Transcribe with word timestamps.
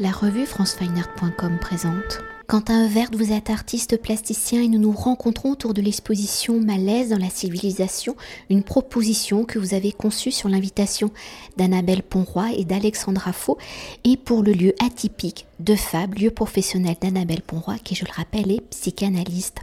La 0.00 0.12
revue 0.12 0.46
francefineart.com 0.46 1.58
présente. 1.60 2.20
Quentin 2.46 2.84
Evert, 2.84 3.08
vous 3.12 3.32
êtes 3.32 3.50
artiste 3.50 4.00
plasticien 4.00 4.62
et 4.62 4.68
nous 4.68 4.78
nous 4.78 4.92
rencontrons 4.92 5.50
autour 5.50 5.74
de 5.74 5.82
l'exposition 5.82 6.60
Malaise 6.60 7.08
dans 7.08 7.18
la 7.18 7.30
civilisation, 7.30 8.14
une 8.48 8.62
proposition 8.62 9.44
que 9.44 9.58
vous 9.58 9.74
avez 9.74 9.90
conçue 9.90 10.30
sur 10.30 10.48
l'invitation 10.48 11.10
d'Annabelle 11.56 12.04
Ponroy 12.04 12.52
et 12.56 12.64
d'Alexandra 12.64 13.32
Faux 13.32 13.58
et 14.04 14.16
pour 14.16 14.44
le 14.44 14.52
lieu 14.52 14.72
atypique 14.80 15.47
de 15.60 15.74
Fab, 15.74 16.14
lieu 16.14 16.30
professionnel 16.30 16.96
d'Annabelle 17.00 17.42
Ponroy 17.42 17.78
qui, 17.82 17.94
je 17.94 18.04
le 18.04 18.12
rappelle, 18.12 18.50
est 18.50 18.60
psychanalyste. 18.70 19.60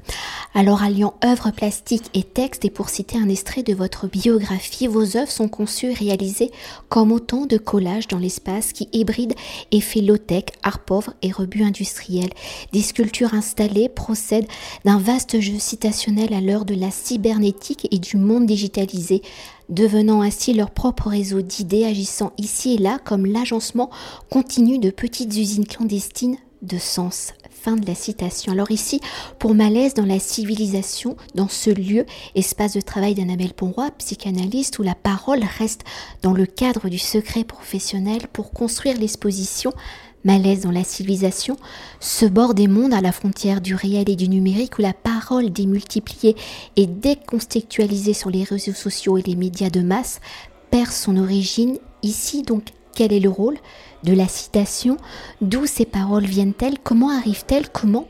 Alors 0.53 0.83
alliant 0.83 1.15
œuvres 1.23 1.51
plastiques 1.51 2.09
et 2.13 2.23
textes 2.23 2.65
et 2.65 2.69
pour 2.69 2.89
citer 2.89 3.17
un 3.17 3.29
extrait 3.29 3.63
de 3.63 3.73
votre 3.73 4.07
biographie, 4.07 4.87
vos 4.87 5.17
œuvres 5.17 5.31
sont 5.31 5.47
conçues 5.47 5.91
et 5.91 5.93
réalisées 5.93 6.51
comme 6.89 7.11
autant 7.11 7.45
de 7.45 7.57
collages 7.57 8.07
dans 8.07 8.19
l'espace 8.19 8.73
qui 8.73 8.89
hybride 8.93 9.33
effet 9.71 10.01
low-tech, 10.01 10.45
art 10.63 10.79
pauvre 10.79 11.13
et 11.21 11.31
rebut 11.31 11.63
industriel 11.63 12.29
des 12.71 12.81
sculptures 12.81 13.33
installées 13.33 13.89
procèdent 13.89 14.47
d'un 14.83 14.99
vaste 14.99 15.39
jeu 15.39 15.59
citationnel 15.59 16.33
à 16.33 16.41
l'heure 16.41 16.65
de 16.65 16.75
la 16.75 16.91
cybernétique 16.91 17.87
et 17.91 17.99
du 17.99 18.17
monde 18.17 18.45
digitalisé, 18.45 19.21
devenant 19.69 20.21
ainsi 20.21 20.53
leur 20.53 20.71
propre 20.71 21.09
réseau 21.09 21.41
d'idées 21.41 21.85
agissant 21.85 22.33
ici 22.37 22.75
et 22.75 22.77
là 22.77 22.99
comme 23.03 23.25
l'agencement 23.25 23.89
continu 24.29 24.79
de 24.79 24.89
petites 24.89 25.35
usines 25.35 25.67
clandestines 25.67 26.37
de 26.61 26.77
sens. 26.77 27.33
Fin 27.51 27.75
de 27.75 27.87
la 27.87 27.95
citation. 27.95 28.51
Alors 28.51 28.69
ici, 28.69 29.01
pour 29.39 29.55
malaise 29.55 29.95
dans 29.95 30.05
la 30.05 30.19
civilisation, 30.19 31.17
dans 31.33 31.47
ce 31.47 31.71
lieu, 31.71 32.05
espace 32.35 32.73
de 32.73 32.81
travail 32.81 33.15
d'Annabelle 33.15 33.53
Ponroy, 33.53 33.89
psychanalyste, 33.97 34.77
où 34.77 34.83
la 34.83 34.93
parole 34.93 35.43
reste 35.57 35.81
dans 36.21 36.33
le 36.33 36.45
cadre 36.45 36.89
du 36.89 36.99
secret 36.99 37.43
professionnel 37.43 38.27
pour 38.31 38.51
construire 38.51 38.99
l'exposition 38.99 39.73
malaise 40.25 40.61
dans 40.61 40.71
la 40.71 40.83
civilisation, 40.83 41.55
ce 41.99 42.25
bord 42.25 42.53
des 42.53 42.67
mondes 42.67 42.93
à 42.93 42.99
la 42.99 43.11
frontière 43.11 43.61
du 43.61 43.75
réel 43.75 44.09
et 44.09 44.15
du 44.15 44.27
numérique 44.27 44.77
où 44.79 44.81
la 44.81 44.93
parole 44.93 45.51
démultipliée 45.51 46.35
et 46.75 46.87
décontextualisée 46.87 48.13
sur 48.13 48.29
les 48.29 48.43
réseaux 48.43 48.73
sociaux 48.73 49.17
et 49.17 49.21
les 49.21 49.35
médias 49.35 49.69
de 49.69 49.81
masse 49.81 50.19
perd 50.71 50.91
son 50.91 51.15
origine. 51.17 51.77
Ici 52.03 52.41
donc, 52.41 52.63
quel 52.93 53.13
est 53.13 53.19
le 53.19 53.29
rôle 53.29 53.57
de 54.03 54.13
la 54.13 54.27
citation? 54.27 54.97
D'où 55.41 55.65
ces 55.65 55.85
paroles 55.85 56.25
viennent-elles? 56.25 56.79
Comment 56.83 57.15
arrivent-elles? 57.15 57.69
Comment 57.69 58.07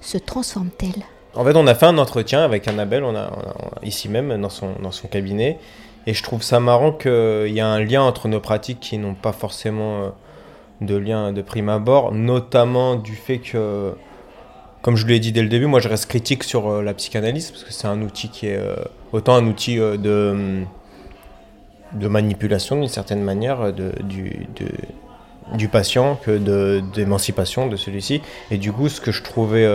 se 0.00 0.18
transforment-elles? 0.18 1.04
En 1.34 1.44
fait, 1.44 1.54
on 1.54 1.66
a 1.66 1.74
fait 1.74 1.86
un 1.86 1.98
entretien 1.98 2.42
avec 2.42 2.66
Annabelle, 2.66 3.04
on 3.04 3.14
a, 3.14 3.30
ici 3.84 4.08
même, 4.08 4.40
dans 4.40 4.48
son, 4.48 4.72
dans 4.82 4.90
son 4.90 5.06
cabinet. 5.06 5.58
Et 6.06 6.14
je 6.14 6.22
trouve 6.22 6.42
ça 6.42 6.58
marrant 6.58 6.92
qu'il 6.92 7.52
y 7.52 7.60
a 7.60 7.66
un 7.68 7.80
lien 7.80 8.02
entre 8.02 8.28
nos 8.28 8.40
pratiques 8.40 8.80
qui 8.80 8.96
n'ont 8.96 9.14
pas 9.14 9.32
forcément... 9.32 10.12
De 10.80 10.96
lien 10.96 11.32
de 11.32 11.42
prime 11.42 11.68
abord, 11.68 12.12
notamment 12.12 12.94
du 12.94 13.14
fait 13.14 13.38
que, 13.38 13.94
comme 14.80 14.94
je 14.94 15.06
l'ai 15.06 15.18
dit 15.18 15.32
dès 15.32 15.42
le 15.42 15.48
début, 15.48 15.66
moi 15.66 15.80
je 15.80 15.88
reste 15.88 16.06
critique 16.06 16.44
sur 16.44 16.68
euh, 16.68 16.82
la 16.82 16.94
psychanalyse, 16.94 17.50
parce 17.50 17.64
que 17.64 17.72
c'est 17.72 17.88
un 17.88 18.00
outil 18.00 18.28
qui 18.28 18.46
est 18.46 18.56
euh, 18.56 18.76
autant 19.12 19.34
un 19.34 19.44
outil 19.46 19.80
euh, 19.80 19.96
de, 19.96 20.62
de 21.94 22.08
manipulation 22.08 22.76
d'une 22.76 22.88
certaine 22.88 23.22
manière 23.22 23.72
de, 23.72 23.90
du, 24.04 24.46
du 25.54 25.66
patient 25.66 26.14
que 26.14 26.38
d'émancipation 26.94 27.66
de, 27.66 27.74
celui-ci. 27.74 28.22
Et 28.52 28.56
du 28.56 28.70
coup, 28.70 28.88
ce 28.88 29.00
que 29.00 29.10
je 29.10 29.24
trouvais 29.24 29.66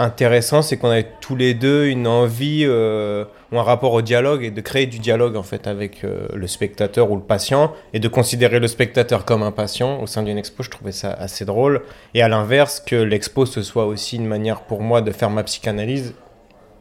intéressant, 0.00 0.62
c'est 0.62 0.76
qu'on 0.76 0.88
avait 0.88 1.08
tous 1.20 1.36
les 1.36 1.54
deux 1.54 1.86
une 1.86 2.06
envie 2.06 2.64
euh, 2.64 3.24
ou 3.52 3.58
un 3.58 3.62
rapport 3.62 3.92
au 3.92 4.02
dialogue 4.02 4.42
et 4.44 4.50
de 4.50 4.60
créer 4.60 4.86
du 4.86 4.98
dialogue 4.98 5.36
en 5.36 5.42
fait 5.42 5.66
avec 5.66 6.04
euh, 6.04 6.26
le 6.34 6.46
spectateur 6.46 7.10
ou 7.10 7.16
le 7.16 7.22
patient 7.22 7.72
et 7.92 8.00
de 8.00 8.08
considérer 8.08 8.60
le 8.60 8.68
spectateur 8.68 9.24
comme 9.24 9.42
un 9.42 9.52
patient 9.52 10.00
au 10.00 10.06
sein 10.06 10.22
d'une 10.22 10.38
expo. 10.38 10.62
Je 10.62 10.70
trouvais 10.70 10.92
ça 10.92 11.12
assez 11.12 11.44
drôle. 11.44 11.82
Et 12.14 12.22
à 12.22 12.28
l'inverse, 12.28 12.80
que 12.80 12.96
l'expo 12.96 13.46
ce 13.46 13.62
soit 13.62 13.86
aussi 13.86 14.16
une 14.16 14.26
manière 14.26 14.62
pour 14.62 14.80
moi 14.80 15.02
de 15.02 15.12
faire 15.12 15.30
ma 15.30 15.42
psychanalyse 15.42 16.14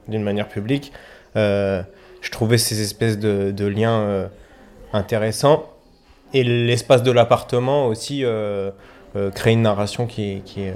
d'une 0.07 0.23
manière 0.23 0.47
publique. 0.47 0.91
Euh, 1.35 1.83
je 2.21 2.31
trouvais 2.31 2.57
ces 2.57 2.81
espèces 2.81 3.19
de, 3.19 3.51
de 3.51 3.65
liens 3.65 4.29
intéressants. 4.93 5.69
Et 6.33 6.43
l'espace 6.43 7.01
de 7.01 7.11
l'appartement 7.11 7.87
aussi 7.87 8.23
euh, 9.15 9.31
créer 9.31 9.53
une 9.53 9.63
narration 9.63 10.05
qui, 10.05 10.43
euh, 10.59 10.73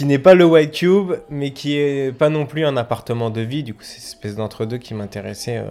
n'est 0.00 0.18
pas 0.18 0.34
le 0.34 0.46
White 0.46 0.72
Cube, 0.72 1.12
mais 1.28 1.50
qui 1.50 1.76
est 1.76 2.16
pas 2.16 2.30
non 2.30 2.46
plus 2.46 2.64
un 2.64 2.78
appartement 2.78 3.28
de 3.28 3.42
vie. 3.42 3.62
Du 3.62 3.74
coup, 3.74 3.82
c'est 3.82 3.98
une 3.98 4.04
espèce 4.04 4.36
d'entre-deux 4.36 4.78
qui 4.78 4.94
m'intéressait 4.94 5.58
euh, 5.58 5.66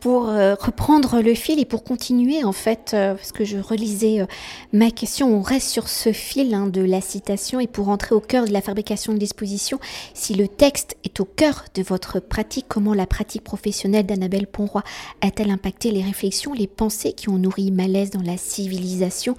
pour 0.00 0.28
euh, 0.28 0.54
reprendre 0.54 1.20
le 1.20 1.34
fil 1.34 1.58
et 1.58 1.64
pour 1.64 1.82
continuer 1.82 2.44
en 2.44 2.52
fait, 2.52 2.92
euh, 2.94 3.14
parce 3.14 3.32
que 3.32 3.44
je 3.44 3.58
relisais 3.58 4.20
euh, 4.20 4.26
ma 4.72 4.90
question, 4.90 5.34
on 5.34 5.42
reste 5.42 5.68
sur 5.68 5.88
ce 5.88 6.12
fil 6.12 6.54
hein, 6.54 6.66
de 6.66 6.80
la 6.80 7.00
citation 7.00 7.58
et 7.58 7.66
pour 7.66 7.88
entrer 7.88 8.14
au 8.14 8.20
cœur 8.20 8.44
de 8.44 8.52
la 8.52 8.60
fabrication 8.60 9.12
de 9.12 9.18
l'exposition, 9.18 9.80
si 10.14 10.34
le 10.34 10.46
texte 10.46 10.96
est 11.04 11.20
au 11.20 11.24
cœur 11.24 11.64
de 11.74 11.82
votre 11.82 12.20
pratique, 12.20 12.66
comment 12.68 12.94
la 12.94 13.06
pratique 13.06 13.42
professionnelle 13.42 14.06
d'Annabelle 14.06 14.46
Ponroy 14.46 14.82
a-t-elle 15.20 15.50
impacté 15.50 15.90
les 15.90 16.02
réflexions, 16.02 16.52
les 16.52 16.68
pensées 16.68 17.12
qui 17.12 17.28
ont 17.28 17.38
nourri 17.38 17.70
malaise 17.72 18.10
dans 18.10 18.22
la 18.22 18.36
civilisation, 18.36 19.36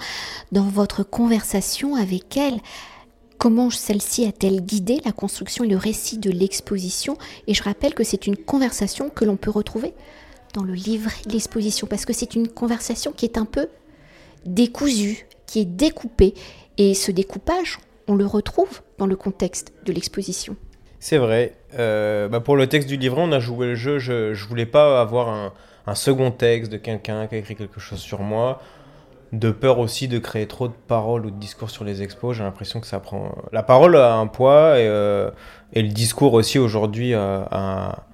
dans 0.52 0.68
votre 0.68 1.04
conversation 1.04 1.96
avec 1.96 2.36
elle? 2.36 2.60
Comment 3.38 3.70
celle-ci 3.70 4.26
a-t-elle 4.26 4.60
guidé 4.60 5.00
la 5.06 5.14
construction 5.14 5.64
et 5.64 5.70
le 5.70 5.78
récit 5.78 6.18
de 6.18 6.30
l'exposition? 6.30 7.18
Et 7.48 7.54
je 7.54 7.64
rappelle 7.64 7.94
que 7.94 8.04
c'est 8.04 8.28
une 8.28 8.36
conversation 8.36 9.10
que 9.10 9.24
l'on 9.24 9.38
peut 9.38 9.50
retrouver 9.50 9.94
dans 10.54 10.64
le 10.64 10.74
livre, 10.74 11.12
l'exposition, 11.32 11.88
parce 11.88 12.06
que 12.06 12.14
c'est 12.14 12.36
une 12.36 12.48
conversation 12.48 13.12
qui 13.12 13.26
est 13.26 13.38
un 13.38 13.46
peu 13.46 13.68
décousue, 14.46 15.28
qui 15.46 15.60
est 15.62 15.66
découpée. 15.66 16.34
Et 16.78 16.94
ce 16.94 17.12
découpage, 17.12 17.80
on 18.08 18.16
le 18.16 18.26
retrouve 18.26 18.82
dans 18.98 19.06
le 19.06 19.16
contexte 19.16 19.74
de 19.86 19.94
l'exposition. 19.94 20.56
C'est 21.00 21.18
vrai. 21.18 21.54
Euh, 21.78 22.28
bah 22.28 22.40
pour 22.40 22.58
le 22.58 22.68
texte 22.68 22.90
du 22.90 22.98
livre, 22.98 23.18
on 23.18 23.32
a 23.32 23.40
joué 23.40 23.68
le 23.68 23.76
jeu. 23.76 24.00
Je 24.00 24.32
ne 24.32 24.48
voulais 24.48 24.66
pas 24.66 25.00
avoir 25.00 25.30
un, 25.30 25.96
second 25.96 26.30
texte 26.30 26.72
de 26.72 26.78
quelqu'un 26.78 27.26
qui 27.28 27.36
a 27.36 27.38
écrit 27.40 27.56
quelque 27.56 27.80
chose 27.80 28.00
sur 28.00 28.22
moi. 28.22 28.62
De 29.32 29.52
peur 29.52 29.80
aussi 29.80 30.08
de 30.08 30.18
créer 30.20 30.48
trop 30.48 30.68
de 30.68 30.74
paroles 30.88 31.26
ou 31.26 31.32
de 31.32 31.40
discours 31.40 31.70
sur 31.70 31.84
les 31.84 32.02
expos. 32.02 32.36
J'ai 32.36 32.44
l'impression 32.44 32.80
que 32.80 32.88
ça 32.88 33.00
prend. 33.00 33.36
La 33.52 33.64
parole 33.64 33.96
a 33.96 34.16
un 34.16 34.28
poids 34.28 34.80
et, 34.80 34.88
euh, 34.88 35.30
le 35.76 35.84
discours 35.84 36.34
aussi 36.34 36.60
aujourd'hui 36.60 37.14
a, 37.14 38.06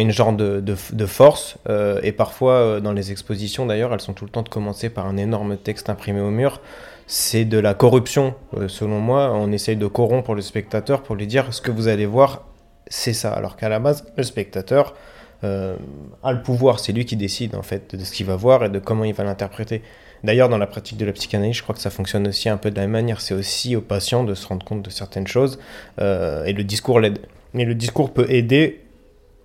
une 0.00 0.10
genre 0.10 0.32
de, 0.32 0.60
de, 0.60 1.06
force. 1.06 1.58
Euh, 1.68 2.00
et 2.02 2.12
parfois, 2.12 2.52
euh, 2.54 2.80
dans 2.80 2.92
les 2.92 3.12
expositions 3.12 3.66
d'ailleurs, 3.66 3.92
elles 3.94 4.00
sont 4.00 4.12
tout 4.12 4.24
le 4.24 4.30
temps 4.30 4.42
de 4.42 4.48
commencer 4.48 4.90
par 4.90 5.06
un 5.06 5.16
énorme 5.16 5.56
texte 5.56 5.90
imprimé 5.90 6.20
au 6.20 6.30
mur. 6.30 6.60
C'est 7.06 7.44
de 7.44 7.58
la 7.58 7.74
corruption, 7.74 8.34
euh, 8.56 8.68
selon 8.68 8.98
moi. 8.98 9.32
On 9.34 9.52
essaye 9.52 9.76
de 9.76 9.86
corrompre 9.86 10.34
le 10.34 10.42
spectateur 10.42 11.02
pour 11.02 11.14
lui 11.14 11.26
dire 11.26 11.52
ce 11.52 11.60
que 11.60 11.70
vous 11.70 11.88
allez 11.88 12.06
voir, 12.06 12.46
c'est 12.88 13.12
ça. 13.12 13.32
Alors 13.32 13.56
qu'à 13.56 13.68
la 13.68 13.78
base, 13.78 14.04
le 14.16 14.22
spectateur 14.22 14.94
a 15.42 16.32
le 16.32 16.42
pouvoir, 16.42 16.80
c'est 16.80 16.92
lui 16.92 17.04
qui 17.04 17.14
décide 17.14 17.54
en 17.54 17.62
fait 17.62 17.94
de 17.94 18.02
ce 18.02 18.10
qu'il 18.10 18.26
va 18.26 18.34
voir 18.34 18.64
et 18.64 18.68
de 18.68 18.80
comment 18.80 19.04
il 19.04 19.14
va 19.14 19.22
l'interpréter. 19.22 19.80
D'ailleurs, 20.24 20.48
dans 20.48 20.58
la 20.58 20.66
pratique 20.66 20.98
de 20.98 21.04
la 21.04 21.12
psychanalyse, 21.12 21.58
je 21.58 21.62
crois 21.62 21.72
que 21.72 21.80
ça 21.80 21.90
fonctionne 21.90 22.26
aussi 22.26 22.48
un 22.48 22.56
peu 22.56 22.72
de 22.72 22.74
la 22.74 22.82
même 22.82 22.90
manière. 22.90 23.20
C'est 23.20 23.34
aussi 23.34 23.76
au 23.76 23.80
patient 23.80 24.24
de 24.24 24.34
se 24.34 24.44
rendre 24.44 24.66
compte 24.66 24.82
de 24.82 24.90
certaines 24.90 25.28
choses 25.28 25.60
et 26.00 26.52
le 26.52 26.64
discours 26.64 26.98
l'aide. 26.98 27.20
Mais 27.54 27.64
le 27.64 27.76
discours 27.76 28.12
peut 28.12 28.28
aider 28.28 28.85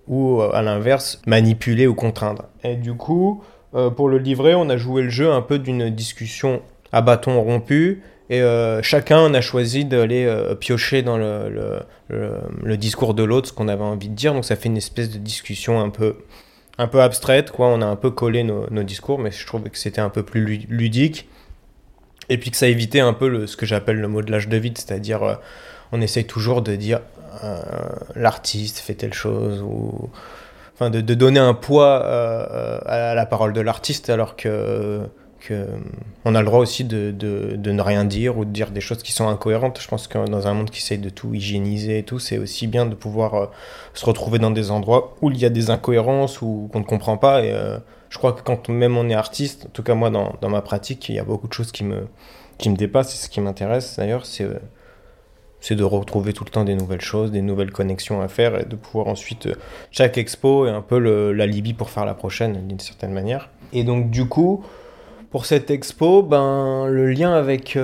ou 0.08 0.40
euh, 0.40 0.50
à 0.52 0.62
l'inverse 0.62 1.20
manipuler 1.26 1.86
ou 1.86 1.94
contraindre. 1.94 2.44
Et 2.64 2.76
du 2.76 2.94
coup, 2.94 3.42
euh, 3.74 3.90
pour 3.90 4.08
le 4.08 4.18
livret, 4.18 4.54
on 4.54 4.68
a 4.68 4.76
joué 4.76 5.02
le 5.02 5.10
jeu 5.10 5.30
un 5.30 5.42
peu 5.42 5.58
d'une 5.58 5.90
discussion 5.90 6.62
à 6.92 7.00
bâton 7.02 7.40
rompu. 7.40 8.02
Et 8.30 8.40
euh, 8.40 8.82
chacun 8.82 9.32
a 9.34 9.40
choisi 9.40 9.84
d'aller 9.84 10.30
piocher 10.58 11.02
dans 11.02 11.18
le, 11.18 12.76
discours 12.76 13.14
de 13.14 13.22
l'autre 13.22 13.48
ce 13.48 13.52
qu'on 13.52 13.68
avait 13.68 13.82
envie 13.82 14.08
de 14.08 14.14
dire. 14.14 14.32
Donc 14.34 14.44
ça 14.44 14.56
fait 14.56 14.68
une 14.68 14.76
espèce 14.76 15.10
de 15.10 15.18
discussion 15.18 15.80
un 15.80 15.90
peu, 15.90 16.16
un 16.78 16.86
peu 16.86 17.02
abstraite. 17.02 17.50
Quoi. 17.50 17.68
On 17.68 17.82
a 17.82 17.86
un 17.86 17.96
peu 17.96 18.10
collé 18.10 18.42
nos, 18.42 18.82
discours, 18.82 19.18
mais 19.18 19.30
je 19.30 19.46
trouvais 19.46 19.70
que 19.70 19.78
c'était 19.78 20.00
un 20.00 20.08
peu 20.08 20.22
plus 20.22 20.66
ludique. 20.68 21.28
Et 22.28 22.38
puis 22.38 22.50
que 22.50 22.56
ça 22.56 22.68
évitait 22.68 23.00
un 23.00 23.12
peu 23.12 23.28
le, 23.28 23.46
ce 23.46 23.56
que 23.56 23.66
j'appelle 23.66 24.00
le 24.00 24.08
modelage 24.08 24.48
de 24.48 24.56
vide, 24.56 24.78
c'est-à-dire 24.78 25.38
on 25.90 26.00
essaye 26.00 26.24
toujours 26.24 26.62
de 26.62 26.74
dire 26.74 27.00
l'artiste 28.14 28.78
fait 28.78 28.94
telle 28.94 29.14
chose 29.14 29.62
ou 29.62 30.10
enfin 30.74 30.90
de, 30.90 31.00
donner 31.14 31.40
un 31.40 31.54
poids 31.54 32.02
euh, 32.04 32.78
à 32.86 33.14
la 33.14 33.26
parole 33.26 33.52
de 33.52 33.60
l'artiste 33.60 34.10
alors 34.10 34.36
que, 34.36 35.02
on 36.24 36.36
a 36.36 36.40
le 36.40 36.46
droit 36.46 36.60
aussi 36.60 36.84
de, 36.84 37.12
ne 37.64 37.82
rien 37.82 38.04
dire 38.04 38.38
ou 38.38 38.44
de 38.44 38.50
dire 38.50 38.70
des 38.70 38.80
choses 38.80 39.02
qui 39.02 39.10
sont 39.10 39.26
incohérentes. 39.26 39.80
Je 39.80 39.88
pense 39.88 40.06
que 40.06 40.24
dans 40.30 40.46
un 40.46 40.54
monde 40.54 40.70
qui 40.70 40.78
essaye 40.78 40.98
de 40.98 41.10
tout 41.10 41.34
hygiéniser 41.34 41.98
et 41.98 42.02
tout, 42.04 42.20
c'est 42.20 42.38
aussi 42.38 42.68
bien 42.68 42.86
de 42.86 42.94
pouvoir 42.94 43.34
euh, 43.34 43.46
se 43.92 44.06
retrouver 44.06 44.38
dans 44.38 44.52
des 44.52 44.70
endroits 44.70 45.16
où 45.20 45.30
il 45.30 45.38
y 45.38 45.44
a 45.44 45.48
des 45.48 45.70
incohérences 45.70 46.42
ou 46.42 46.70
qu'on 46.72 46.78
ne 46.78 46.84
comprend 46.84 47.16
pas. 47.16 47.42
Et 47.42 47.52
je 48.08 48.18
crois 48.18 48.34
que 48.34 48.42
quand 48.42 48.68
même 48.68 48.96
on 48.96 49.08
est 49.08 49.14
artiste, 49.14 49.66
en 49.66 49.70
tout 49.70 49.82
cas 49.82 49.94
moi 49.94 50.10
dans, 50.10 50.34
dans 50.40 50.48
ma 50.48 50.62
pratique, 50.62 51.08
il 51.08 51.16
y 51.16 51.18
a 51.18 51.24
beaucoup 51.24 51.48
de 51.48 51.52
choses 51.52 51.72
qui 51.72 51.82
me, 51.82 52.06
qui 52.58 52.70
me 52.70 52.76
dépassent. 52.76 53.12
Et 53.14 53.18
ce 53.18 53.28
qui 53.28 53.40
m'intéresse 53.40 53.96
d'ailleurs, 53.96 54.26
c'est 54.26 54.46
c'est 55.62 55.76
de 55.76 55.84
retrouver 55.84 56.32
tout 56.32 56.44
le 56.44 56.50
temps 56.50 56.64
des 56.64 56.74
nouvelles 56.74 57.00
choses, 57.00 57.30
des 57.30 57.40
nouvelles 57.40 57.70
connexions 57.70 58.20
à 58.20 58.26
faire 58.26 58.58
et 58.60 58.64
de 58.64 58.74
pouvoir 58.74 59.06
ensuite. 59.06 59.46
Euh, 59.46 59.54
chaque 59.92 60.18
expo 60.18 60.66
est 60.66 60.70
un 60.70 60.82
peu 60.82 60.98
le, 60.98 61.32
l'alibi 61.32 61.72
pour 61.72 61.88
faire 61.88 62.04
la 62.04 62.14
prochaine 62.14 62.66
d'une 62.66 62.80
certaine 62.80 63.12
manière. 63.12 63.48
Et 63.72 63.84
donc, 63.84 64.10
du 64.10 64.26
coup, 64.26 64.64
pour 65.30 65.46
cette 65.46 65.70
expo, 65.70 66.24
ben, 66.24 66.88
le 66.88 67.10
lien 67.10 67.32
avec 67.32 67.78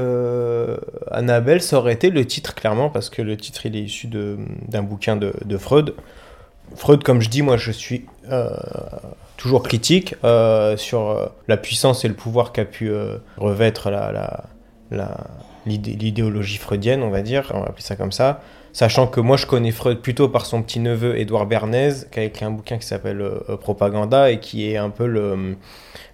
Annabelle, 1.10 1.62
ça 1.62 1.78
aurait 1.78 1.94
été 1.94 2.10
le 2.10 2.26
titre, 2.26 2.54
clairement, 2.54 2.90
parce 2.90 3.08
que 3.08 3.22
le 3.22 3.36
titre, 3.36 3.64
il 3.64 3.76
est 3.76 3.82
issu 3.82 4.08
d'un 4.08 4.82
bouquin 4.82 5.16
de, 5.16 5.56
Freud. 5.56 5.94
Freud, 6.74 7.02
comme 7.02 7.22
je 7.22 7.30
dis, 7.30 7.40
moi, 7.40 7.56
je 7.56 7.70
suis 7.70 8.04
toujours 9.38 9.62
critique 9.62 10.14
sur 10.76 11.30
la 11.46 11.56
puissance 11.56 12.04
et 12.04 12.08
le 12.08 12.14
pouvoir 12.14 12.52
qu'a 12.52 12.66
pu 12.66 12.92
revêtre 13.38 13.88
la, 13.88 14.12
la, 14.12 14.44
la 14.90 15.16
l'idéologie 15.66 16.56
freudienne, 16.56 17.02
on 17.02 17.10
va 17.10 17.22
dire, 17.22 17.50
on 17.54 17.60
va 17.60 17.66
appeler 17.66 17.82
ça 17.82 17.96
comme 17.96 18.12
ça. 18.12 18.40
Sachant 18.72 19.06
que 19.06 19.20
moi, 19.20 19.36
je 19.36 19.46
connais 19.46 19.72
Freud 19.72 19.98
plutôt 19.98 20.28
par 20.28 20.46
son 20.46 20.62
petit-neveu 20.62 21.18
Édouard 21.18 21.46
Bernays, 21.46 22.06
qui 22.12 22.20
a 22.20 22.22
écrit 22.22 22.44
un 22.44 22.50
bouquin 22.50 22.78
qui 22.78 22.86
s'appelle 22.86 23.20
euh, 23.20 23.56
Propaganda 23.56 24.30
et 24.30 24.40
qui 24.40 24.70
est 24.70 24.76
un 24.76 24.90
peu 24.90 25.06
le, 25.06 25.56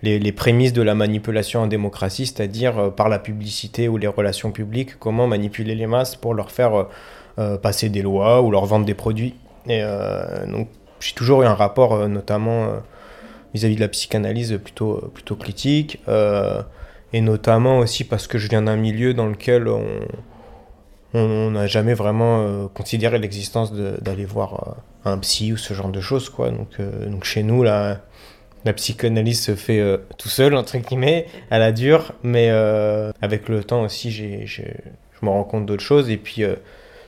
les, 0.02 0.32
prémices 0.32 0.72
de 0.72 0.80
la 0.82 0.94
manipulation 0.94 1.62
en 1.62 1.66
démocratie, 1.66 2.26
c'est-à-dire 2.26 2.78
euh, 2.78 2.90
par 2.90 3.08
la 3.08 3.18
publicité 3.18 3.88
ou 3.88 3.96
les 3.96 4.06
relations 4.06 4.50
publiques, 4.50 4.98
comment 4.98 5.26
manipuler 5.26 5.74
les 5.74 5.86
masses 5.86 6.16
pour 6.16 6.32
leur 6.32 6.50
faire 6.50 6.86
euh, 7.38 7.58
passer 7.58 7.88
des 7.88 8.02
lois 8.02 8.40
ou 8.40 8.50
leur 8.50 8.64
vendre 8.66 8.86
des 8.86 8.94
produits. 8.94 9.34
Et 9.68 9.82
donc, 10.46 10.68
j'ai 11.00 11.14
toujours 11.14 11.42
eu 11.42 11.46
un 11.46 11.54
rapport, 11.54 12.06
notamment 12.06 12.68
vis-à-vis 13.54 13.76
de 13.76 13.80
la 13.80 13.88
psychanalyse, 13.88 14.58
plutôt, 14.62 15.10
plutôt 15.14 15.36
critique 15.36 16.00
et 17.14 17.20
notamment 17.20 17.78
aussi 17.78 18.02
parce 18.02 18.26
que 18.26 18.38
je 18.38 18.48
viens 18.48 18.62
d'un 18.62 18.74
milieu 18.74 19.14
dans 19.14 19.28
lequel 19.28 19.68
on 21.14 21.50
n'a 21.52 21.68
jamais 21.68 21.94
vraiment 21.94 22.40
euh, 22.40 22.66
considéré 22.66 23.20
l'existence 23.20 23.72
d'aller 23.72 24.24
voir 24.24 24.76
euh, 25.06 25.12
un 25.12 25.18
psy 25.18 25.52
ou 25.52 25.56
ce 25.56 25.74
genre 25.74 25.90
de 25.90 26.00
choses 26.00 26.28
quoi. 26.28 26.50
Donc 26.50 26.70
euh, 26.80 27.06
donc 27.06 27.22
chez 27.22 27.44
nous 27.44 27.62
la 27.62 28.00
la 28.64 28.72
psychanalyse 28.72 29.44
se 29.44 29.54
fait 29.54 29.80
tout 30.18 30.28
seul 30.28 30.56
entre 30.56 30.76
guillemets 30.78 31.26
à 31.52 31.60
la 31.60 31.70
dure. 31.70 32.14
Mais 32.24 32.48
avec 33.20 33.48
le 33.48 33.62
temps 33.62 33.82
aussi 33.82 34.10
j'ai, 34.10 34.44
je 34.46 34.64
me 35.22 35.28
rends 35.28 35.44
compte 35.44 35.66
d'autres 35.66 35.84
choses. 35.84 36.10
Et 36.10 36.16
puis 36.16 36.42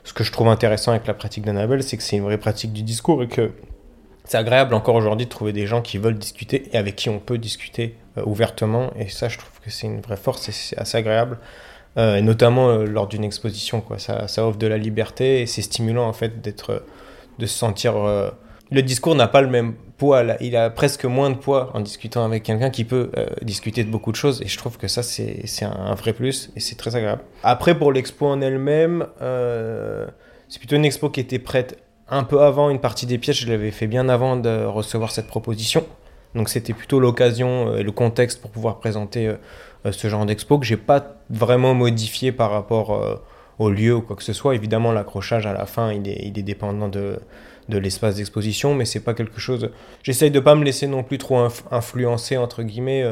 ce 0.05 0.13
que 0.13 0.23
je 0.23 0.31
trouve 0.31 0.49
intéressant 0.49 0.93
avec 0.93 1.09
la 1.09 1.15
pratique 1.15 1.45
d'Annabelle 1.45 1.83
c'est 1.83 1.97
que 1.97 2.05
c'est 2.05 2.17
une 2.17 2.25
vraie 2.25 2.39
pratique 2.39 2.73
du 2.73 2.83
discours 2.83 3.25
et 3.25 3.29
que 3.29 3.51
c'est 4.25 4.37
agréable 4.37 4.75
encore 4.75 4.95
aujourd'hui 4.95 5.27
de 5.27 5.31
trouver 5.31 5.53
des 5.53 5.67
gens 5.67 5.83
qui 5.83 5.99
veulent 5.99 6.19
discuter 6.19 6.69
et 6.73 6.77
avec 6.77 6.95
qui 6.95 7.09
on 7.09 7.19
peut 7.19 7.39
discuter 7.39 7.97
ouvertement. 8.25 8.91
Et 8.99 9.09
ça, 9.09 9.29
je 9.29 9.39
trouve 9.39 9.61
que 9.65 9.71
c'est 9.71 9.87
une 9.87 10.01
vraie 10.01 10.17
force 10.17 10.49
et 10.49 10.53
c'est 10.53 10.79
assez 10.79 10.97
agréable. 10.97 11.39
Euh, 11.99 12.17
et 12.17 12.23
notamment 12.23 12.69
euh, 12.69 12.85
lors 12.85 13.07
d'une 13.07 13.25
exposition. 13.25 13.83
Ça, 13.99 14.29
ça, 14.29 14.47
offre 14.47 14.59
de 14.59 14.67
la 14.67 14.77
liberté 14.77 15.41
et 15.41 15.47
c'est 15.47 15.63
stimulant 15.63 16.07
en 16.07 16.13
fait 16.13 16.41
d'être, 16.43 16.85
de 17.39 17.47
se 17.47 17.57
sentir. 17.57 17.95
Le 18.71 18.83
discours 18.83 19.15
n'a 19.15 19.29
pas 19.29 19.41
le 19.41 19.49
même 19.49 19.75
poids, 19.97 20.23
il 20.41 20.57
a 20.57 20.69
presque 20.69 21.05
moins 21.07 21.31
de 21.31 21.37
poids 21.37 21.71
en 21.73 21.81
discutant 21.81 22.25
avec 22.25 22.43
quelqu'un 22.43 22.69
qui 22.69 22.85
peut 22.85 23.11
discuter 23.43 23.85
de 23.85 23.91
beaucoup 23.91 24.11
de 24.11 24.17
choses. 24.17 24.43
Et 24.43 24.49
je 24.49 24.59
trouve 24.59 24.77
que 24.77 24.89
ça, 24.89 25.03
c'est 25.03 25.65
un, 25.65 25.95
vrai 25.95 26.13
plus 26.13 26.51
et 26.57 26.61
c'est 26.61 26.75
très 26.75 26.97
agréable. 26.97 27.23
Après, 27.43 27.79
pour 27.79 27.93
l'expo 27.93 28.27
en 28.27 28.41
elle-même, 28.41 29.07
c'est 30.49 30.59
plutôt 30.59 30.77
une 30.77 30.85
expo 30.85 31.09
qui 31.09 31.21
était 31.21 31.39
prête 31.39 31.79
un 32.09 32.25
peu 32.25 32.43
avant 32.43 32.71
une 32.71 32.81
partie 32.81 33.07
des 33.07 33.19
pièces. 33.19 33.37
Je 33.37 33.49
l'avais 33.49 33.71
fait 33.71 33.87
bien 33.87 34.09
avant 34.09 34.37
de 34.37 34.65
recevoir 34.65 35.13
cette 35.13 35.29
proposition. 35.29 35.87
Donc 36.37 36.51
c'était 36.51 36.75
plutôt 36.75 37.01
l'occasion 37.01 37.73
euh, 37.73 37.79
et 37.79 37.83
le 37.83 37.93
contexte 37.93 38.41
pour 38.41 38.51
pouvoir 38.51 38.79
présenter 38.79 39.27
euh, 39.27 39.35
euh, 39.87 39.93
ce 39.93 40.09
genre 40.09 40.27
d'expo 40.27 40.59
que 40.59 40.67
j'ai 40.67 40.77
pas 40.77 41.17
vraiment 41.31 41.75
modifié 41.75 42.31
par 42.31 42.51
rapport 42.51 43.21
au 43.59 43.71
lieu 43.71 43.97
ou 43.97 44.01
quoi 44.01 44.15
que 44.15 44.23
ce 44.23 44.33
soit. 44.33 44.55
Évidemment, 44.55 44.93
l'accrochage 44.93 45.47
à 45.47 45.53
la 45.53 45.67
fin, 45.67 45.93
il 45.93 46.09
est, 46.09 46.43
dépendant 46.43 46.89
de, 46.89 47.19
l'espace 47.69 48.17
d'exposition, 48.17 48.77
mais 48.77 48.85
c'est 48.85 49.01
pas 49.01 49.13
quelque 49.13 49.41
chose. 49.41 49.71
J'essaye 50.05 50.31
de 50.31 50.39
pas 50.39 50.55
me 50.55 50.63
laisser 50.63 50.87
non 50.87 51.03
plus 51.03 51.19
trop 51.19 51.49
influencer 51.73 52.37
entre 52.37 52.63
guillemets 52.63 53.05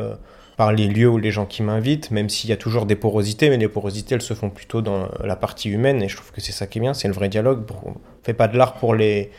par 0.57 0.73
les 0.73 0.87
lieux 0.87 1.09
ou 1.09 1.19
les 1.19 1.33
gens 1.33 1.45
qui 1.45 1.65
m'invitent, 1.65 2.13
même 2.13 2.29
s'il 2.29 2.51
y 2.51 2.53
a 2.53 2.57
toujours 2.57 2.87
des 2.87 2.95
porosités, 2.95 3.51
mais 3.51 3.57
les 3.57 3.67
porosités 3.67 4.15
elles 4.15 4.23
se 4.23 4.35
font 4.35 4.51
plutôt 4.51 4.81
dans 4.81 5.09
la 5.25 5.35
partie 5.35 5.71
humaine 5.71 6.01
et 6.05 6.09
je 6.09 6.15
trouve 6.15 6.31
que 6.31 6.41
c'est 6.41 6.53
ça 6.53 6.69
qui 6.69 6.79
est 6.79 6.83
bien, 6.83 6.95
c'est 6.95 7.09
le 7.09 7.15
vrai 7.15 7.29
dialogue. 7.29 7.65
On 7.85 7.95
fait 8.23 8.35
pas 8.35 8.47
de 8.47 8.57
l'art 8.57 8.75
pour 8.75 8.95
les 8.95 9.33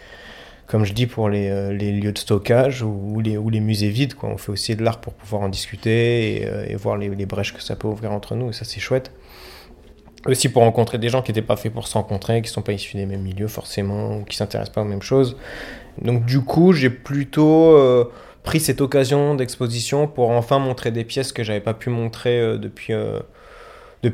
comme 0.68 0.84
je 0.84 0.94
dis, 0.94 1.06
pour 1.06 1.30
les, 1.30 1.50
euh, 1.50 1.72
lieux 1.72 2.12
de 2.12 2.18
stockage 2.18 2.82
ou, 2.82 3.20
les, 3.22 3.60
musées 3.60 3.90
vides. 3.90 4.14
On 4.24 4.38
fait 4.38 4.52
aussi 4.52 4.76
de 4.76 4.84
l'art 4.84 5.00
pour 5.00 5.14
pouvoir 5.14 5.44
en 5.44 5.50
discuter 5.50 6.42
et, 6.42 6.48
euh, 6.48 6.76
voir 6.78 6.98
les, 6.98 7.26
brèches 7.26 7.54
que 7.54 7.62
ça 7.62 7.76
peut 7.76 7.88
ouvrir 7.88 8.12
entre 8.12 8.36
nous, 8.36 8.50
et 8.50 8.54
ça 8.54 8.66
c'est 8.66 8.80
chouette. 8.80 9.12
Aussi 10.26 10.50
pour 10.50 10.64
rencontrer 10.64 10.98
des 10.98 11.10
gens 11.10 11.22
qui 11.22 11.32
n'étaient 11.32 11.46
pas 11.46 11.56
faits 11.56 11.72
pour 11.72 11.88
se 11.88 11.94
rencontrer, 11.94 12.42
qui 12.42 12.50
ne 12.50 12.54
sont 12.54 12.64
pas 12.64 12.74
issus 12.74 12.98
des 12.98 13.06
mêmes 13.06 13.22
milieux 13.22 13.48
forcément, 13.48 14.18
ou 14.18 14.24
qui 14.24 14.36
ne 14.36 14.38
s'intéressent 14.38 14.74
pas 14.74 14.82
aux 14.82 14.86
mêmes 14.86 15.04
choses. 15.04 15.38
Donc 16.02 16.26
du 16.26 16.42
coup, 16.42 16.74
j'ai 16.74 16.90
plutôt 16.90 17.78
euh, 17.78 18.12
pris 18.42 18.60
cette 18.60 18.82
occasion 18.82 19.36
d'exposition 19.36 20.08
pour 20.08 20.32
enfin 20.32 20.58
montrer 20.58 20.90
des 20.90 21.04
pièces 21.04 21.32
que 21.32 21.44
j'avais 21.44 21.62
pas 21.62 21.76
pu 21.76 21.92
montrer 21.92 22.58
depuis 22.60 22.94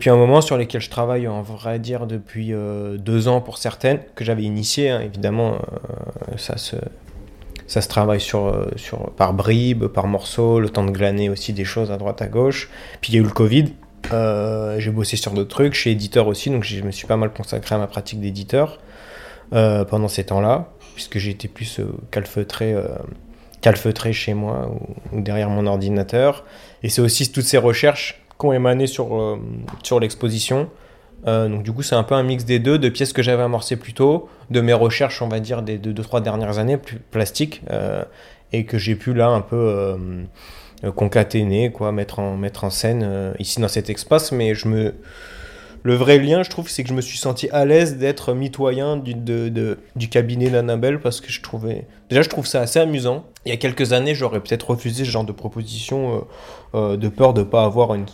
un 0.10 0.16
moment 0.18 0.42
sur 0.42 0.58
lesquels 0.58 0.82
je 0.82 0.90
travaille, 0.90 1.30
en 1.30 1.42
vrai 1.42 1.80
dire, 1.80 2.08
depuis 2.08 2.54
deux 2.98 3.28
ans 3.30 3.40
pour 3.40 3.58
certaines, 3.58 4.00
que 4.16 4.26
j'avais 4.26 4.44
initiées, 4.44 4.90
hein, 4.90 5.00
évidemment, 5.00 5.60
ça, 6.38 6.58
se, 6.58 6.76
ça 7.68 7.82
se 7.82 7.88
travaille 7.88 8.22
sur, 8.22 8.48
euh, 8.48 8.70
sur, 8.76 9.12
par 9.12 9.34
bribes, 9.34 9.86
par 9.88 10.08
morceaux, 10.08 10.60
le 10.60 10.70
temps 10.70 10.84
de 10.84 10.92
glaner 10.92 11.30
aussi 11.30 11.54
des 11.54 11.66
choses 11.66 11.92
à 11.92 11.98
droite, 11.98 12.22
à 12.22 12.28
gauche. 12.28 12.70
Puis 13.02 13.14
il 13.14 13.16
y 13.16 13.20
a 13.20 13.22
eu 13.22 13.26
le 13.26 13.32
Covid, 13.32 13.74
j'ai 14.80 14.92
bossé 14.92 15.16
sur 15.16 15.32
d'autres 15.32 15.50
trucs, 15.50 15.74
chez 15.74 15.92
éditeur 15.92 16.28
aussi, 16.28 16.50
donc 16.50 16.64
je 16.64 16.82
me 16.82 16.92
suis 16.92 17.08
pas 17.08 17.18
mal 17.18 17.32
consacré 17.32 17.76
à 17.76 17.78
ma 17.78 17.88
pratique 17.88 18.20
d'éditeur 18.20 18.80
pendant 19.52 20.08
ces 20.08 20.26
temps-là, 20.26 20.70
puisque 20.96 21.16
été 21.16 21.48
plus 21.48 21.80
calfeutré, 22.10 22.76
calfeutré 23.62 24.12
chez 24.12 24.34
moi 24.34 24.70
ou 25.14 25.22
derrière 25.22 25.50
mon 25.50 25.66
ordinateur. 25.68 26.44
Et 26.84 26.90
c'est 26.90 27.02
aussi 27.02 27.32
toutes 27.32 27.46
ces 27.46 27.58
recherches 27.58 28.22
ont 28.48 28.54
émané 28.54 28.88
sur, 28.88 29.16
euh, 29.16 29.40
sur 29.84 30.00
l'exposition. 30.00 30.70
Euh, 31.28 31.48
donc 31.48 31.64
du 31.64 31.72
coup, 31.72 31.84
c'est 31.84 31.96
un 31.96 32.04
peu 32.04 32.16
un 32.16 32.24
mix 32.24 32.46
des 32.46 32.60
deux, 32.60 32.80
de 32.80 32.90
pièces 32.90 33.14
que 33.14 33.22
j'avais 33.22 33.44
amorcées 33.44 33.76
plus 33.76 33.94
tôt, 33.94 34.30
de 34.50 34.62
mes 34.62 34.74
recherches, 34.74 35.22
on 35.22 35.28
va 35.28 35.40
dire, 35.40 35.62
des 35.62 35.78
deux, 35.78 35.94
trois 36.04 36.22
dernières 36.22 36.58
années, 36.58 36.78
plus 36.78 36.98
plastiques, 36.98 37.62
euh, 37.70 38.04
et 38.54 38.66
que 38.66 38.78
j'ai 38.78 38.96
pu 38.96 39.14
là 39.14 39.28
un 39.28 39.42
peu 39.42 39.98
concaténer, 40.96 41.72
quoi, 41.72 41.92
mettre 41.92 42.20
en, 42.20 42.36
mettre 42.36 42.64
en 42.64 42.70
scène 42.70 43.34
ici 43.40 43.62
dans 43.62 43.68
cet 43.68 43.90
espace. 43.90 44.32
Mais 44.32 44.56
je 44.56 44.68
me, 44.68 44.94
le 45.84 45.96
vrai 45.96 46.20
lien, 46.20 46.44
je 46.44 46.50
trouve, 46.50 46.70
c'est 46.70 46.84
que 46.84 46.90
je 46.90 46.94
me 46.94 47.02
suis 47.02 47.18
senti 47.18 47.50
à 47.50 47.66
l'aise 47.66 47.98
d'être 47.98 48.34
mitoyen 48.34 48.98
du, 48.98 49.16
du 49.16 50.10
cabinet 50.10 50.50
d'Annabelle 50.50 51.00
parce 51.00 51.22
que 51.22 51.32
je 51.32 51.42
trouvais. 51.42 51.88
Déjà, 52.10 52.22
je 52.22 52.30
trouve 52.30 52.46
ça 52.46 52.62
assez 52.62 52.80
amusant. 52.80 53.26
Il 53.46 53.50
y 53.50 53.54
a 53.54 53.58
quelques 53.58 53.92
années, 53.94 54.14
j'aurais 54.14 54.42
peut-être 54.42 54.70
refusé 54.70 55.06
ce 55.06 55.10
genre 55.10 55.24
de 55.24 55.32
proposition 55.32 56.18
euh, 56.18 56.20
euh, 56.76 56.98
de 56.98 57.08
peur 57.08 57.34
de 57.34 57.42
ne 57.42 57.46
pas 57.46 57.64
avoir 57.64 57.96
une 57.96 58.06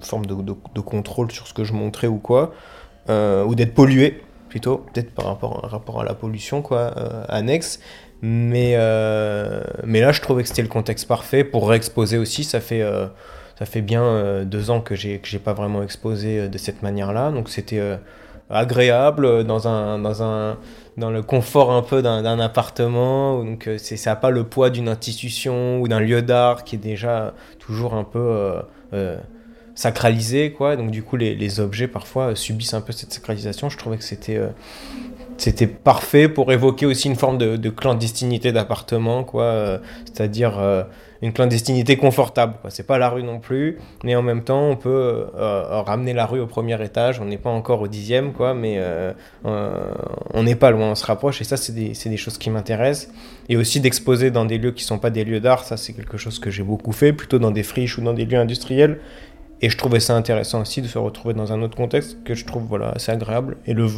forme 0.00 0.26
de, 0.26 0.34
de, 0.34 0.80
contrôle 0.80 1.32
sur 1.32 1.46
ce 1.46 1.54
que 1.54 1.64
je 1.64 1.72
montrais 1.72 2.08
ou 2.08 2.18
quoi, 2.18 2.52
euh, 3.08 3.44
ou 3.44 3.54
d'être 3.54 3.74
pollué 3.74 4.22
plutôt, 4.50 4.84
peut-être 4.92 5.12
par 5.14 5.24
rapport, 5.24 5.62
rapport 5.62 6.00
à 6.00 6.04
la 6.04 6.14
pollution 6.14 6.60
quoi, 6.60 6.88
annexe. 7.28 7.80
Mais, 8.20 8.76
mais 9.84 10.00
là, 10.00 10.12
je 10.12 10.20
trouvais 10.20 10.42
que 10.42 10.48
c'était 10.48 10.62
le 10.62 10.68
contexte 10.68 11.08
parfait 11.08 11.42
pour 11.42 11.68
réexposer 11.68 12.18
aussi. 12.18 12.44
Ça 12.44 12.60
fait 12.60 12.82
ça 13.58 13.66
fait 13.66 13.82
bien 13.82 14.02
euh, 14.02 14.44
deux 14.44 14.70
ans 14.70 14.80
que 14.80 14.94
j'ai 14.94 15.20
j'ai 15.22 15.38
pas 15.38 15.52
vraiment 15.52 15.82
exposé 15.82 16.40
euh, 16.40 16.48
de 16.48 16.58
cette 16.58 16.82
manière-là, 16.82 17.30
donc 17.30 17.48
c'était 17.48 17.78
euh, 17.78 17.96
agréable 18.50 19.44
dans 19.44 19.68
un 19.68 19.98
dans 19.98 20.22
un 20.22 20.58
dans 20.96 21.10
le 21.10 21.22
confort 21.22 21.72
un 21.72 21.82
peu 21.82 22.02
d'un 22.02 22.38
appartement, 22.38 23.42
donc 23.42 23.68
c'est 23.78 23.96
ça 23.96 24.10
n'a 24.10 24.16
pas 24.16 24.30
le 24.30 24.44
poids 24.44 24.70
d'une 24.70 24.88
institution 24.88 25.80
ou 25.80 25.88
d'un 25.88 25.98
lieu 25.98 26.22
d'art 26.22 26.62
qui 26.62 26.76
est 26.76 26.78
déjà 26.78 27.34
toujours 27.58 27.94
un 27.94 28.04
peu 28.04 28.54
sacralisé 29.74 30.52
quoi. 30.52 30.76
Donc 30.76 30.92
du 30.92 31.02
coup 31.02 31.16
les, 31.16 31.34
les, 31.34 31.58
objets 31.58 31.88
parfois 31.88 32.36
subissent 32.36 32.74
un 32.74 32.80
peu 32.80 32.92
cette 32.92 33.12
sacralisation. 33.12 33.70
Je 33.70 33.76
trouvais 33.76 33.96
que 33.96 34.04
c'était 34.04 34.40
c'était 35.36 35.66
parfait 35.66 36.28
pour 36.28 36.52
évoquer 36.52 36.86
aussi 36.86 37.08
une 37.08 37.16
forme 37.16 37.38
de, 37.38 37.56
de 37.56 37.70
clandestinité 37.70 38.52
d'appartement 38.52 39.24
quoi. 39.24 39.80
C'est-à-dire 40.04 40.86
une 41.24 41.32
clandestinité 41.32 41.96
confortable. 41.96 42.54
C'est 42.68 42.86
pas 42.86 42.98
la 42.98 43.08
rue 43.08 43.22
non 43.22 43.38
plus, 43.38 43.78
mais 44.04 44.14
en 44.14 44.22
même 44.22 44.44
temps, 44.44 44.68
on 44.68 44.76
peut 44.76 44.90
euh, 44.90 45.24
euh, 45.36 45.80
ramener 45.80 46.12
la 46.12 46.26
rue 46.26 46.38
au 46.38 46.46
premier 46.46 46.82
étage. 46.84 47.18
On 47.18 47.24
n'est 47.24 47.38
pas 47.38 47.48
encore 47.48 47.80
au 47.80 47.88
dixième, 47.88 48.34
quoi, 48.34 48.52
mais 48.52 48.74
euh, 48.76 49.12
on 49.44 50.42
n'est 50.42 50.54
pas 50.54 50.70
loin, 50.70 50.90
on 50.90 50.94
se 50.94 51.06
rapproche. 51.06 51.40
Et 51.40 51.44
ça, 51.44 51.56
c'est 51.56 51.72
des, 51.72 51.92
des, 51.92 52.16
choses 52.18 52.36
qui 52.36 52.50
m'intéressent. 52.50 53.10
Et 53.48 53.56
aussi 53.56 53.80
d'exposer 53.80 54.30
dans 54.30 54.44
des 54.44 54.58
lieux 54.58 54.72
qui 54.72 54.84
sont 54.84 54.98
pas 54.98 55.08
des 55.08 55.24
lieux 55.24 55.40
d'art, 55.40 55.64
ça, 55.64 55.78
c'est 55.78 55.94
quelque 55.94 56.18
chose 56.18 56.38
que 56.38 56.50
j'ai 56.50 56.62
beaucoup 56.62 56.92
fait, 56.92 57.14
plutôt 57.14 57.38
dans 57.38 57.50
des 57.50 57.62
friches 57.62 57.96
ou 57.96 58.02
dans 58.02 58.12
des 58.12 58.26
lieux 58.26 58.38
industriels. 58.38 59.00
Et 59.62 59.70
je 59.70 59.78
trouvais 59.78 60.00
ça 60.00 60.14
intéressant 60.14 60.60
aussi 60.60 60.82
de 60.82 60.88
se 60.88 60.98
retrouver 60.98 61.32
dans 61.32 61.54
un 61.54 61.62
autre 61.62 61.76
contexte 61.76 62.22
que 62.24 62.34
je 62.34 62.44
trouve 62.44 62.64
voilà, 62.64 62.90
assez 62.90 63.10
agréable. 63.10 63.56
Et 63.66 63.72
le, 63.72 63.88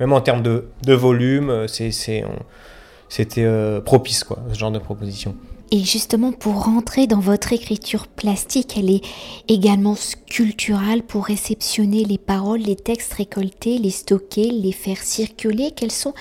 même 0.00 0.14
en 0.14 0.22
termes 0.22 0.42
de, 0.42 0.68
de 0.86 0.94
volume, 0.94 1.66
c'était 1.68 3.44
propice, 3.84 4.24
quoi, 4.24 4.38
ce 4.50 4.58
genre 4.58 4.72
de 4.72 4.78
proposition. 4.78 5.34
Et 5.70 5.82
justement, 5.82 6.30
pour 6.30 6.64
rentrer 6.64 7.06
dans 7.06 7.20
votre 7.20 7.52
écriture 7.52 8.06
plastique, 8.06 8.76
elle 8.76 8.90
est 8.90 9.04
également 9.48 9.96
sculpturale 9.96 11.02
pour 11.02 11.24
réceptionner 11.24 12.04
les 12.04 12.18
paroles, 12.18 12.60
les 12.60 12.76
textes 12.76 13.14
récoltés, 13.14 13.78
les 13.78 13.90
stocker, 13.90 14.50
les 14.50 14.72
faire 14.72 15.02
circuler. 15.02 15.72
Quelles 15.74 15.90
sont 15.90 16.14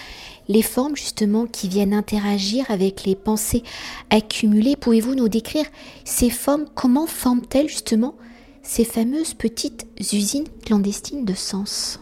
les 0.48 0.62
formes 0.62 0.96
justement 0.96 1.46
qui 1.46 1.68
viennent 1.68 1.94
interagir 1.94 2.66
avec 2.70 3.04
les 3.06 3.16
pensées 3.16 3.64
accumulées? 4.10 4.76
Pouvez-vous 4.76 5.16
nous 5.16 5.30
décrire 5.30 5.66
ces 6.04 6.30
formes? 6.30 6.66
Comment 6.74 7.06
forment-elles 7.06 7.70
justement 7.70 8.16
ces 8.64 8.86
fameuses 8.86 9.34
petites 9.34 9.86
usines 10.00 10.48
clandestines 10.66 11.26
de 11.26 11.34
sens? 11.34 12.00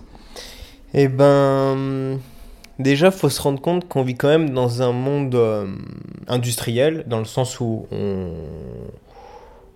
Eh 0.93 1.07
ben, 1.07 2.19
Déjà, 2.81 3.11
faut 3.11 3.29
se 3.29 3.39
rendre 3.39 3.61
compte 3.61 3.87
qu'on 3.87 4.01
vit 4.01 4.15
quand 4.15 4.27
même 4.27 4.49
dans 4.49 4.81
un 4.81 4.91
monde 4.91 5.35
euh, 5.35 5.67
industriel, 6.27 7.03
dans 7.05 7.19
le 7.19 7.25
sens 7.25 7.59
où 7.59 7.85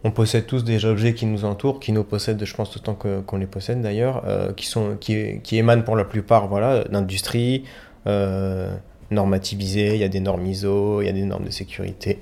on, 0.04 0.12
possède 0.12 0.46
tous 0.46 0.64
des 0.64 0.86
objets 0.86 1.14
qui 1.14 1.26
nous 1.26 1.46
entourent, 1.46 1.80
qui 1.80 1.92
nous 1.92 2.04
possèdent, 2.04 2.44
je 2.44 2.56
pense, 2.56 2.76
autant 2.76 2.96
qu'on 2.96 3.38
les 3.38 3.46
possède 3.46 3.82
d'ailleurs, 3.82 4.24
euh, 4.26 4.54
qui, 4.54 5.58
émanent 5.58 5.84
pour 5.84 5.96
la 5.96 6.06
plupart 6.06 6.48
voilà, 6.48 6.84
d'industrie, 6.86 7.66
euh, 8.08 8.74
il 9.12 9.18
y 9.18 10.04
a 10.04 10.08
des 10.08 10.20
normes 10.20 10.46
ISO, 10.46 11.02
il 11.02 11.06
y 11.06 11.10
a 11.10 11.14
des 11.14 11.26
normes 11.26 11.46
de 11.46 11.52
sécurité, 11.52 12.20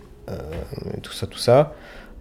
tout 1.02 1.13
ça, 1.13 1.28
tout 1.28 1.40
ça. 1.40 1.74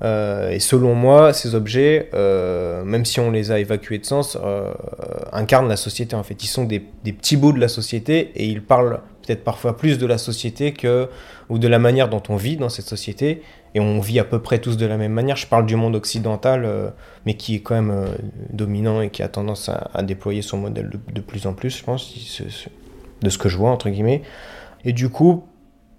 Euh, 0.02 0.50
et 0.50 0.58
selon 0.58 0.94
moi, 0.94 1.32
ces 1.32 1.54
objets, 1.54 2.08
euh, 2.14 2.82
même 2.84 3.04
si 3.04 3.20
on 3.20 3.30
les 3.30 3.52
a 3.52 3.60
évacués 3.60 3.98
de 3.98 4.04
sens, 4.04 4.36
euh, 4.42 4.72
incarnent 5.32 5.68
la 5.68 5.76
société 5.76 6.16
en 6.16 6.22
fait. 6.22 6.42
Ils 6.42 6.48
sont 6.48 6.64
des, 6.64 6.80
petits 6.80 7.36
bouts 7.36 7.52
de 7.52 7.60
la 7.60 7.68
société 7.68 8.32
et 8.34 8.46
ils 8.46 8.62
parlent 8.62 9.00
peut-être 9.24 9.44
parfois 9.44 9.76
plus 9.76 9.98
de 9.98 10.06
la 10.06 10.18
société 10.18 10.72
que 10.72 11.08
ou 11.48 11.58
de 11.58 11.68
la 11.68 11.78
manière 11.78 12.08
dont 12.08 12.22
on 12.28 12.36
vit 12.36 12.56
dans 12.56 12.68
cette 12.68 12.86
société. 12.86 13.42
Et 13.74 13.80
on 13.80 14.00
vit 14.00 14.18
à 14.18 14.24
peu 14.24 14.40
près 14.40 14.58
tous 14.58 14.76
de 14.76 14.84
la 14.84 14.96
même 14.96 15.12
manière. 15.12 15.36
Je 15.36 15.46
parle 15.46 15.64
du 15.64 15.76
monde 15.76 15.94
occidental, 15.94 16.68
mais 17.24 17.34
qui 17.34 17.54
est 17.54 17.60
quand 17.60 17.74
même 17.74 18.04
dominant 18.52 19.00
et 19.00 19.08
qui 19.08 19.22
a 19.22 19.28
tendance 19.28 19.70
à, 19.70 20.02
déployer 20.02 20.42
son 20.42 20.58
modèle 20.58 20.90
de, 20.90 20.98
de, 21.10 21.20
plus 21.22 21.46
en 21.46 21.54
plus, 21.54 21.78
je 21.78 21.82
pense, 21.82 22.12
de 23.22 23.30
ce 23.30 23.38
que 23.38 23.48
je 23.48 23.56
vois 23.56 23.70
entre 23.70 23.88
guillemets. 23.88 24.20
Et 24.84 24.92
du 24.92 25.08
coup, 25.08 25.44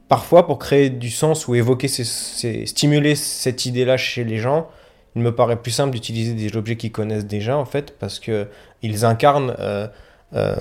parfois 0.07 0.45
pour 0.45 0.59
créer 0.59 0.89
du 0.89 1.09
sens 1.09 1.47
ou 1.47 1.55
évoquer, 1.55 1.87
stimuler 1.87 3.15
cette 3.15 3.65
idée-là 3.65 3.97
chez 3.97 4.23
les 4.23 4.37
gens, 4.37 4.67
il 5.15 5.21
me 5.21 5.33
paraît 5.33 5.57
plus 5.57 5.71
simple 5.71 5.91
d'utiliser 5.91 6.33
des 6.33 6.55
objets 6.57 6.75
qu'ils 6.75 6.91
connaissent 6.91 7.25
déjà 7.25 7.57
en 7.57 7.65
fait 7.65 7.97
parce 7.99 8.19
que 8.19 8.47
ils 8.81 9.05
incarnent 9.05 9.55
euh, 9.59 9.87
euh, 10.35 10.55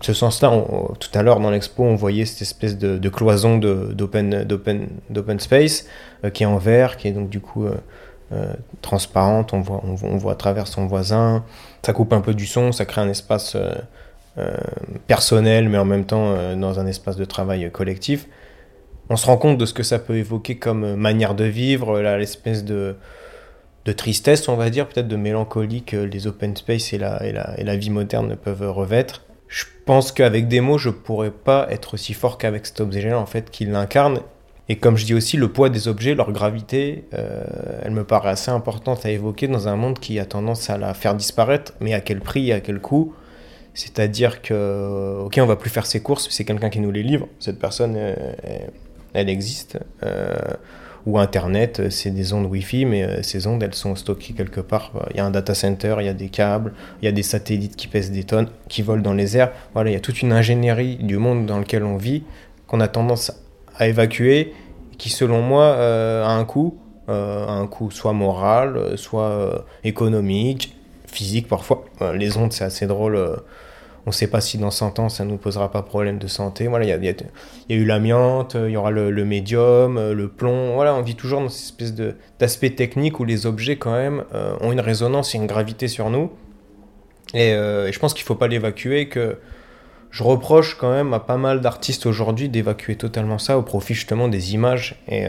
ce 0.00 0.12
sens-là. 0.12 0.50
Tout 0.98 1.10
à 1.14 1.22
l'heure 1.22 1.40
dans 1.40 1.50
l'expo, 1.50 1.84
on 1.84 1.94
voyait 1.94 2.24
cette 2.24 2.42
espèce 2.42 2.78
de, 2.78 3.08
cloison 3.08 3.58
d'open 3.58 5.40
space 5.40 5.86
euh, 6.24 6.30
qui 6.30 6.42
est 6.42 6.46
en 6.46 6.56
verre, 6.56 6.96
qui 6.96 7.08
est 7.08 7.12
donc 7.12 7.28
du 7.28 7.40
coup 7.40 7.66
transparente. 8.80 9.52
On 9.52 9.60
voit, 9.60 9.82
on, 9.84 10.16
voit 10.16 10.32
à 10.32 10.36
travers 10.36 10.66
son 10.66 10.86
voisin. 10.86 11.44
Ça 11.84 11.92
coupe 11.92 12.12
un 12.12 12.20
peu 12.20 12.32
du 12.32 12.46
son, 12.46 12.72
ça 12.72 12.86
crée 12.86 13.00
un 13.00 13.08
espace 13.08 13.56
personnel, 15.06 15.68
mais 15.68 15.78
en 15.78 15.84
même 15.84 16.04
temps 16.04 16.54
dans 16.56 16.78
un 16.78 16.86
espace 16.86 17.16
de 17.16 17.24
travail 17.24 17.70
collectif 17.70 18.26
on 19.10 19.16
se 19.16 19.26
rend 19.26 19.36
compte 19.36 19.58
de 19.58 19.66
ce 19.66 19.74
que 19.74 19.82
ça 19.82 19.98
peut 19.98 20.16
évoquer 20.16 20.56
comme 20.56 20.94
manière 20.94 21.34
de 21.34 21.44
vivre, 21.44 22.00
l'espèce 22.00 22.64
de, 22.64 22.94
de 23.84 23.92
tristesse, 23.92 24.48
on 24.48 24.54
va 24.56 24.70
dire, 24.70 24.86
peut-être 24.86 25.08
de 25.08 25.16
mélancolie 25.16 25.82
que 25.82 25.96
les 25.96 26.28
open 26.28 26.56
space 26.56 26.92
et 26.92 26.98
la, 26.98 27.26
et 27.26 27.32
la, 27.32 27.58
et 27.58 27.64
la 27.64 27.76
vie 27.76 27.90
moderne 27.90 28.36
peuvent 28.36 28.70
revêtre. 28.70 29.22
Je 29.48 29.64
pense 29.84 30.12
qu'avec 30.12 30.46
des 30.46 30.60
mots, 30.60 30.78
je 30.78 30.90
pourrais 30.90 31.32
pas 31.32 31.66
être 31.70 31.94
aussi 31.94 32.14
fort 32.14 32.38
qu'avec 32.38 32.66
cet 32.66 32.80
objet-là, 32.80 33.18
en 33.18 33.26
fait, 33.26 33.50
qui 33.50 33.66
l'incarne. 33.66 34.20
Et 34.68 34.76
comme 34.76 34.96
je 34.96 35.04
dis 35.04 35.14
aussi, 35.14 35.36
le 35.36 35.48
poids 35.48 35.70
des 35.70 35.88
objets, 35.88 36.14
leur 36.14 36.30
gravité, 36.30 37.04
euh, 37.12 37.42
elle 37.82 37.90
me 37.90 38.04
paraît 38.04 38.30
assez 38.30 38.52
importante 38.52 39.04
à 39.04 39.10
évoquer 39.10 39.48
dans 39.48 39.66
un 39.66 39.74
monde 39.74 39.98
qui 39.98 40.20
a 40.20 40.24
tendance 40.24 40.70
à 40.70 40.78
la 40.78 40.94
faire 40.94 41.16
disparaître, 41.16 41.72
mais 41.80 41.94
à 41.94 42.00
quel 42.00 42.20
prix, 42.20 42.52
à 42.52 42.60
quel 42.60 42.80
coût 42.80 43.12
C'est-à-dire 43.74 44.40
que, 44.40 45.18
ok, 45.24 45.40
on 45.42 45.46
va 45.46 45.56
plus 45.56 45.70
faire 45.70 45.86
ses 45.86 46.00
courses, 46.00 46.28
c'est 46.30 46.44
quelqu'un 46.44 46.70
qui 46.70 46.78
nous 46.78 46.92
les 46.92 47.02
livre. 47.02 47.26
Cette 47.40 47.58
personne, 47.58 47.96
elle 49.14 49.28
existe. 49.28 49.78
Euh, 50.02 50.34
ou 51.06 51.18
Internet, 51.18 51.90
c'est 51.90 52.10
des 52.10 52.34
ondes 52.34 52.44
Wi-Fi, 52.44 52.84
mais 52.84 53.02
euh, 53.04 53.22
ces 53.22 53.46
ondes, 53.46 53.62
elles 53.62 53.74
sont 53.74 53.96
stockées 53.96 54.34
quelque 54.34 54.60
part. 54.60 54.92
Il 55.10 55.16
y 55.16 55.20
a 55.20 55.24
un 55.24 55.30
data 55.30 55.54
center, 55.54 55.96
il 56.00 56.06
y 56.06 56.10
a 56.10 56.14
des 56.14 56.28
câbles, 56.28 56.74
il 57.00 57.06
y 57.06 57.08
a 57.08 57.12
des 57.12 57.22
satellites 57.22 57.74
qui 57.74 57.88
pèsent 57.88 58.12
des 58.12 58.24
tonnes, 58.24 58.48
qui 58.68 58.82
volent 58.82 59.02
dans 59.02 59.14
les 59.14 59.36
airs. 59.36 59.50
Voilà, 59.72 59.90
il 59.90 59.94
y 59.94 59.96
a 59.96 60.00
toute 60.00 60.20
une 60.20 60.32
ingénierie 60.32 60.96
du 60.96 61.16
monde 61.16 61.46
dans 61.46 61.58
lequel 61.58 61.84
on 61.84 61.96
vit 61.96 62.24
qu'on 62.66 62.80
a 62.80 62.88
tendance 62.88 63.32
à 63.76 63.88
évacuer, 63.88 64.52
qui 64.98 65.08
selon 65.08 65.40
moi 65.40 65.64
euh, 65.64 66.24
a 66.24 66.32
un 66.32 66.44
coût, 66.44 66.78
un 67.08 67.66
coût 67.66 67.90
soit 67.90 68.12
moral, 68.12 68.96
soit 68.96 69.64
économique, 69.82 70.76
physique 71.08 71.48
parfois. 71.48 71.84
les 72.14 72.36
ondes, 72.36 72.52
c'est 72.52 72.62
assez 72.62 72.86
drôle 72.86 73.18
on 74.06 74.10
ne 74.10 74.14
sait 74.14 74.26
pas 74.26 74.40
si 74.40 74.58
dans 74.58 74.70
100 74.70 74.98
ans 74.98 75.08
ça 75.08 75.24
ne 75.24 75.30
nous 75.30 75.36
posera 75.36 75.70
pas 75.70 75.82
problème 75.82 76.18
de 76.18 76.26
santé. 76.26 76.68
Voilà, 76.68 76.84
il 76.84 77.04
y 77.04 77.08
a, 77.08 77.14
eu 77.68 77.84
l'amiante, 77.84 78.56
il 78.58 78.70
y 78.70 78.76
aura 78.76 78.90
le, 78.90 79.24
médium, 79.24 79.98
euh, 79.98 80.14
le 80.14 80.28
plomb. 80.28 80.74
Voilà, 80.74 80.94
on 80.94 81.02
vit 81.02 81.16
toujours 81.16 81.40
dans 81.40 81.48
cette 81.48 81.80
espèce 81.80 82.14
d'aspect 82.38 82.70
technique 82.70 83.20
où 83.20 83.24
les 83.24 83.46
objets 83.46 83.76
quand 83.76 83.92
même 83.92 84.24
euh, 84.34 84.54
ont 84.60 84.72
une 84.72 84.80
résonance 84.80 85.34
et 85.34 85.38
une 85.38 85.46
gravité 85.46 85.88
sur 85.88 86.10
nous. 86.10 86.30
Euh, 87.34 87.86
et, 87.86 87.92
je 87.92 87.98
pense 87.98 88.14
qu'il 88.14 88.24
ne 88.24 88.26
faut 88.26 88.34
pas 88.34 88.48
l'évacuer, 88.48 89.08
que 89.08 89.36
je 90.10 90.24
reproche 90.24 90.76
quand 90.76 90.90
même 90.90 91.14
à 91.14 91.20
pas 91.20 91.36
mal 91.36 91.60
d'artistes 91.60 92.04
aujourd'hui 92.06 92.48
d'évacuer 92.48 92.96
totalement 92.96 93.38
ça 93.38 93.56
au 93.56 93.62
profit 93.62 93.94
justement 93.94 94.26
des 94.26 94.54
images 94.54 94.96
et, 95.06 95.28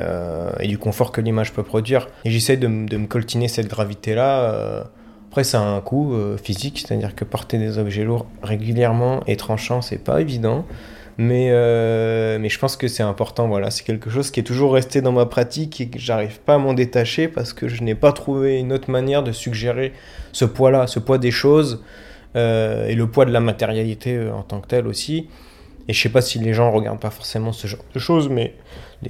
du 0.67 0.79
confort 0.79 1.11
que 1.11 1.21
l'image 1.21 1.53
peut 1.53 1.61
produire. 1.61 2.07
Et 2.25 2.31
j'essaie 2.31 2.57
de, 2.57 2.87
de, 2.87 2.97
me 2.97 3.05
coltiner 3.05 3.47
cette 3.47 3.67
gravité-là 3.67 4.89
après, 5.31 5.45
ça 5.45 5.61
a 5.61 5.63
un 5.63 5.79
coût 5.79 6.13
euh, 6.13 6.35
physique, 6.35 6.79
c'est-à-dire 6.85 7.15
que 7.15 7.23
porter 7.23 7.57
des 7.57 7.77
objets 7.77 8.03
lourds 8.03 8.25
régulièrement 8.43 9.21
et 9.27 9.37
tranchants, 9.37 9.81
c'est 9.81 10.03
pas 10.03 10.19
évident. 10.19 10.65
Mais, 11.17 11.47
euh, 11.51 12.37
mais 12.37 12.49
je 12.49 12.59
pense 12.59 12.75
que 12.75 12.89
c'est 12.89 13.01
important, 13.01 13.47
voilà. 13.47 13.71
C'est 13.71 13.85
quelque 13.85 14.09
chose 14.09 14.29
qui 14.29 14.41
est 14.41 14.43
toujours 14.43 14.73
resté 14.73 15.01
dans 15.01 15.13
ma 15.13 15.25
pratique 15.25 15.79
et 15.79 15.87
que 15.87 15.97
j'arrive 15.97 16.41
pas 16.41 16.55
à 16.55 16.57
m'en 16.57 16.73
détacher 16.73 17.29
parce 17.29 17.53
que 17.53 17.69
je 17.69 17.81
n'ai 17.81 17.95
pas 17.95 18.11
trouvé 18.11 18.59
une 18.59 18.73
autre 18.73 18.91
manière 18.91 19.23
de 19.23 19.31
suggérer 19.31 19.93
ce 20.33 20.43
poids-là, 20.43 20.85
ce 20.87 20.99
poids 20.99 21.17
des 21.17 21.31
choses 21.31 21.81
euh, 22.35 22.89
et 22.89 22.95
le 22.95 23.07
poids 23.07 23.23
de 23.23 23.31
la 23.31 23.39
matérialité 23.39 24.29
en 24.29 24.43
tant 24.43 24.59
que 24.59 24.67
tel 24.67 24.85
aussi. 24.85 25.29
Et 25.87 25.93
je 25.93 26.01
sais 26.01 26.09
pas 26.09 26.21
si 26.21 26.39
les 26.39 26.53
gens 26.53 26.69
regardent 26.71 26.99
pas 26.99 27.09
forcément 27.09 27.53
ce 27.53 27.67
genre 27.67 27.85
de 27.93 27.99
choses, 27.99 28.27
mais 28.27 28.53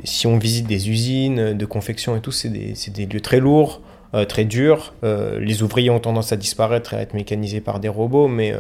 si 0.04 0.28
on 0.28 0.38
visite 0.38 0.68
des 0.68 0.88
usines 0.92 1.58
de 1.58 1.66
confection 1.66 2.16
et 2.16 2.20
tout, 2.20 2.32
c'est 2.32 2.50
des, 2.50 3.06
lieux 3.08 3.22
très 3.22 3.40
lourds. 3.40 3.82
Euh, 4.14 4.26
très 4.26 4.44
dur. 4.44 4.94
Euh, 5.06 5.40
les 5.40 5.64
ouvriers 5.64 5.90
ont 5.90 6.02
tendance 6.02 6.34
à 6.34 6.36
disparaître 6.36 6.94
et 6.94 6.98
à 6.98 7.02
être 7.02 7.14
mécanisés 7.14 7.62
par 7.62 7.80
des 7.80 7.88
robots, 7.88 8.28
mais 8.28 8.52
euh, 8.52 8.60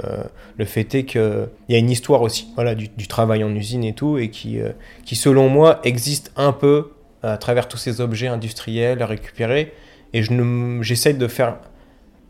le 0.57 0.63
fait 0.63 0.95
est 0.95 1.03
qu'il 1.03 1.49
y 1.67 1.75
a 1.75 1.77
une 1.77 1.89
histoire 1.89 2.21
aussi 2.21 2.47
voilà, 2.55 2.73
du, 2.73 3.07
travail 3.07 3.43
en 3.43 3.53
usine 3.53 3.83
et 3.83 3.93
tout, 3.93 4.17
et 4.17 4.29
qui, 4.29 4.59
qui 5.05 5.15
selon 5.17 5.49
moi 5.49 5.81
existe 5.83 6.31
un 6.37 6.53
peu 6.53 6.91
à 7.21 7.37
travers 7.37 7.67
tous 7.67 7.77
ces 7.77 7.99
objets 7.99 8.27
industriels 8.27 9.01
à 9.01 9.05
récupérer. 9.05 9.73
Et 10.13 10.23
j'essaye 10.81 11.15
de 11.15 11.27
faire 11.27 11.57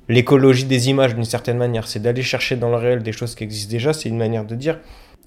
l'écologie 0.10 0.66
des 0.66 0.90
images 0.90 1.14
d'une 1.14 1.24
certaine 1.24 1.58
manière. 1.58 1.88
C'est 1.88 2.02
d'aller 2.02 2.24
chercher 2.24 2.56
dans 2.56 2.70
le 2.70 2.78
réel 2.78 3.04
des 3.04 3.12
choses 3.12 3.36
qui 3.36 3.44
existent 3.44 3.72
déjà. 3.72 3.94
C'est 3.94 4.10
une 4.10 4.18
manière 4.18 4.46
de 4.46 4.56
dire 4.56 4.80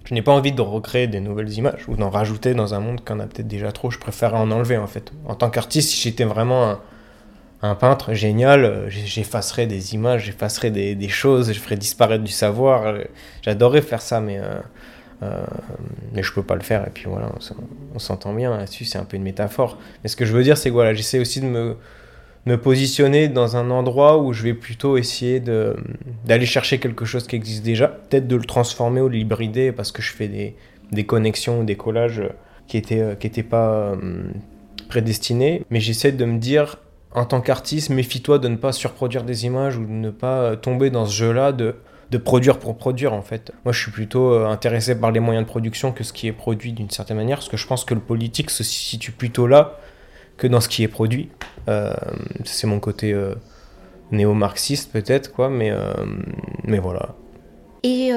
je 0.05 0.13
n'ai 0.13 0.21
pas 0.21 0.33
envie 0.33 0.53
de 0.53 0.61
recréer 0.61 1.07
des 1.07 1.21
nouvelles 1.21 1.53
images 1.53 1.89
ou 1.89 1.97
d'en 1.97 2.11
rajouter 2.11 2.53
dans 2.53 2.75
un 2.75 2.81
monde 2.81 3.03
qu'on 3.05 3.21
a 3.21 3.27
peut-être 3.27 3.49
déjà 3.49 3.73
trop. 3.73 3.91
Je 3.91 3.99
préfère 3.99 4.35
en 4.35 4.51
enlever 4.51 4.77
en 4.77 4.87
fait. 4.87 5.13
En 5.27 5.35
tant 5.35 5.49
qu'artiste, 5.49 5.91
si 5.91 6.03
j'étais 6.03 6.25
vraiment 6.25 6.69
un, 6.69 6.81
un 7.65 7.75
peintre 7.75 8.13
génial, 8.13 8.65
euh, 8.65 8.91
j'effacerais 8.91 9.67
des 9.67 9.95
images, 9.95 10.25
j'effacerais 10.25 10.71
des, 10.71 11.09
choses, 11.09 11.53
je 11.53 11.59
ferais 11.59 11.77
disparaître 11.77 12.23
du 12.23 12.33
savoir. 12.33 12.87
Euh, 12.87 13.05
j'adorerais 13.43 13.81
faire 13.81 14.03
ça, 14.03 14.21
mais, 14.21 14.39
euh, 14.39 15.45
mais 16.13 16.23
je 16.23 16.33
peux 16.33 16.43
pas 16.43 16.57
le 16.57 16.63
faire. 16.63 16.87
Et 16.87 16.91
puis 16.91 17.05
voilà, 17.07 17.31
on, 17.95 17.99
s'entend 17.99 18.35
bien 18.35 18.55
là-dessus, 18.55 18.85
c'est 18.85 18.99
un 18.99 19.05
peu 19.05 19.17
une 19.17 19.23
métaphore. 19.23 19.79
Mais 20.03 20.11
ce 20.11 20.17
que 20.17 20.27
je 20.27 20.33
veux 20.33 20.43
dire, 20.43 20.59
c'est 20.59 20.69
que 20.69 20.75
voilà, 20.75 20.93
j'essaie 20.93 21.19
aussi 21.19 21.41
de 21.41 21.47
me, 21.47 21.77
me 22.45 22.59
positionner 22.59 23.29
dans 23.29 23.57
un 23.57 23.71
endroit 23.71 24.19
où 24.19 24.35
je 24.35 24.43
vais 24.43 24.55
plutôt 24.55 24.99
essayer 24.99 25.41
d'aller 25.41 26.47
chercher 26.47 26.79
quelque 26.79 27.07
chose 27.07 27.27
qui 27.27 27.37
existe 27.37 27.65
déjà, 27.65 27.89
peut-être 27.89 28.29
de 28.29 28.37
le 28.37 28.45
transformer 28.45 29.01
ou 29.01 29.09
de 29.09 29.15
l'hybrider 29.15 29.73
parce 29.73 29.91
que 29.91 30.03
je 30.03 30.13
fais 30.13 30.29
des, 30.29 30.55
des 30.93 31.07
connexions 31.07 31.61
ou 31.61 31.65
des 31.65 31.77
collages 31.77 32.23
qui 32.67 32.77
n'étaient 32.77 33.17
qui 33.19 33.27
étaient 33.27 33.43
pas 33.43 33.97
prédestinés. 34.91 35.63
Mais 35.71 35.81
j'essaie 35.81 36.13
de 36.13 36.25
me 36.27 36.39
dire 36.39 36.77
en 37.15 37.25
tant 37.25 37.41
qu'artiste, 37.41 37.91
méfie-toi 37.91 38.39
de 38.39 38.49
ne 38.49 38.57
pas 38.57 38.73
surproduire 38.73 39.23
des 39.25 39.47
images 39.47 39.77
ou 39.77 39.85
de 39.85 39.93
ne 39.93 40.11
pas 40.11 40.57
tomber 40.57 40.91
dans 40.91 41.07
ce 41.07 41.13
jeu-là 41.13 41.53
de, 41.53 41.77
de 42.11 42.19
produire 42.19 42.59
pour 42.59 42.77
produire 42.77 43.13
en 43.13 43.23
fait. 43.23 43.53
Moi 43.65 43.73
je 43.73 43.81
suis 43.81 43.91
plutôt 43.91 44.33
euh, 44.33 44.47
intéressé 44.47 44.99
par 44.99 45.13
les 45.13 45.21
moyens 45.21 45.45
de 45.45 45.51
production 45.51 45.93
que 45.93 46.05
ce 46.05 46.13
qui 46.13 46.27
est 46.27 46.33
produit 46.33 46.73
d'une 46.73 46.91
certaine 46.91 47.17
manière, 47.17 47.39
parce 47.39 47.49
que 47.49 47.57
je 47.57 47.67
pense 47.67 47.85
que 47.85 47.95
le 47.95 48.01
politique 48.01 48.51
se 48.51 48.63
situe 48.63 49.13
plutôt 49.13 49.47
là 49.47 49.79
que 50.37 50.47
dans 50.47 50.61
ce 50.61 50.69
qui 50.69 50.83
est 50.83 50.89
produit. 50.89 51.31
Euh, 51.69 51.95
c'est 52.45 52.67
mon 52.67 52.81
côté 52.81 53.13
euh, 53.13 53.35
néo-marxiste 54.11 54.93
peut-être, 54.93 55.33
quoi, 55.33 55.49
mais, 55.49 55.73
mais 56.65 56.79
voilà. 56.79 57.15
Et 57.83 58.13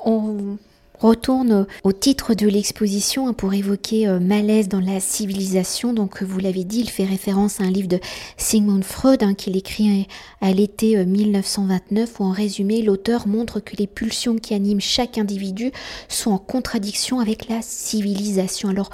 on 0.00 0.58
retourne 1.00 1.66
au 1.84 1.92
titre 1.92 2.34
de 2.34 2.46
l'exposition 2.46 3.32
pour 3.32 3.54
évoquer 3.54 4.06
euh, 4.06 4.20
malaise 4.20 4.68
dans 4.68 4.80
la 4.80 5.00
civilisation. 5.00 5.92
Donc, 5.92 6.22
vous 6.22 6.38
l'avez 6.38 6.64
dit, 6.64 6.80
il 6.80 6.90
fait 6.90 7.04
référence 7.04 7.60
à 7.60 7.64
un 7.64 7.70
livre 7.70 7.88
de 7.88 8.00
Sigmund 8.36 8.84
Freud 8.84 9.22
hein, 9.22 9.34
qu'il 9.34 9.56
écrit 9.56 10.06
à 10.40 10.52
l'été 10.52 11.04
1929 11.04 12.20
où 12.20 12.24
en 12.24 12.30
résumé, 12.30 12.82
l'auteur 12.82 13.26
montre 13.26 13.60
que 13.60 13.76
les 13.76 13.86
pulsions 13.86 14.36
qui 14.36 14.54
animent 14.54 14.80
chaque 14.80 15.18
individu 15.18 15.72
sont 16.08 16.30
en 16.30 16.38
contradiction 16.38 17.20
avec 17.20 17.48
la 17.48 17.62
civilisation. 17.62 18.68
Alors, 18.68 18.90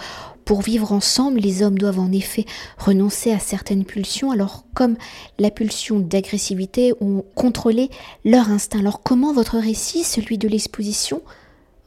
pour 0.47 0.63
vivre 0.63 0.93
ensemble, 0.93 1.41
les 1.41 1.65
hommes 1.65 1.77
doivent 1.77 1.99
en 1.99 2.13
effet 2.13 2.47
renoncer 2.79 3.33
à 3.33 3.41
certaines 3.41 3.85
pulsions, 3.85 4.31
alors 4.31 4.65
comme 4.75 4.97
la 5.41 5.51
pulsion 5.51 5.99
d'agressivité 5.99 6.95
ont 7.01 7.25
contrôlé 7.35 7.91
leur 8.25 8.49
instinct. 8.51 8.79
Alors 8.79 9.03
comment 9.03 9.33
votre 9.33 9.59
récit, 9.59 10.05
celui 10.05 10.39
de 10.39 10.47
l'exposition, 10.47 11.21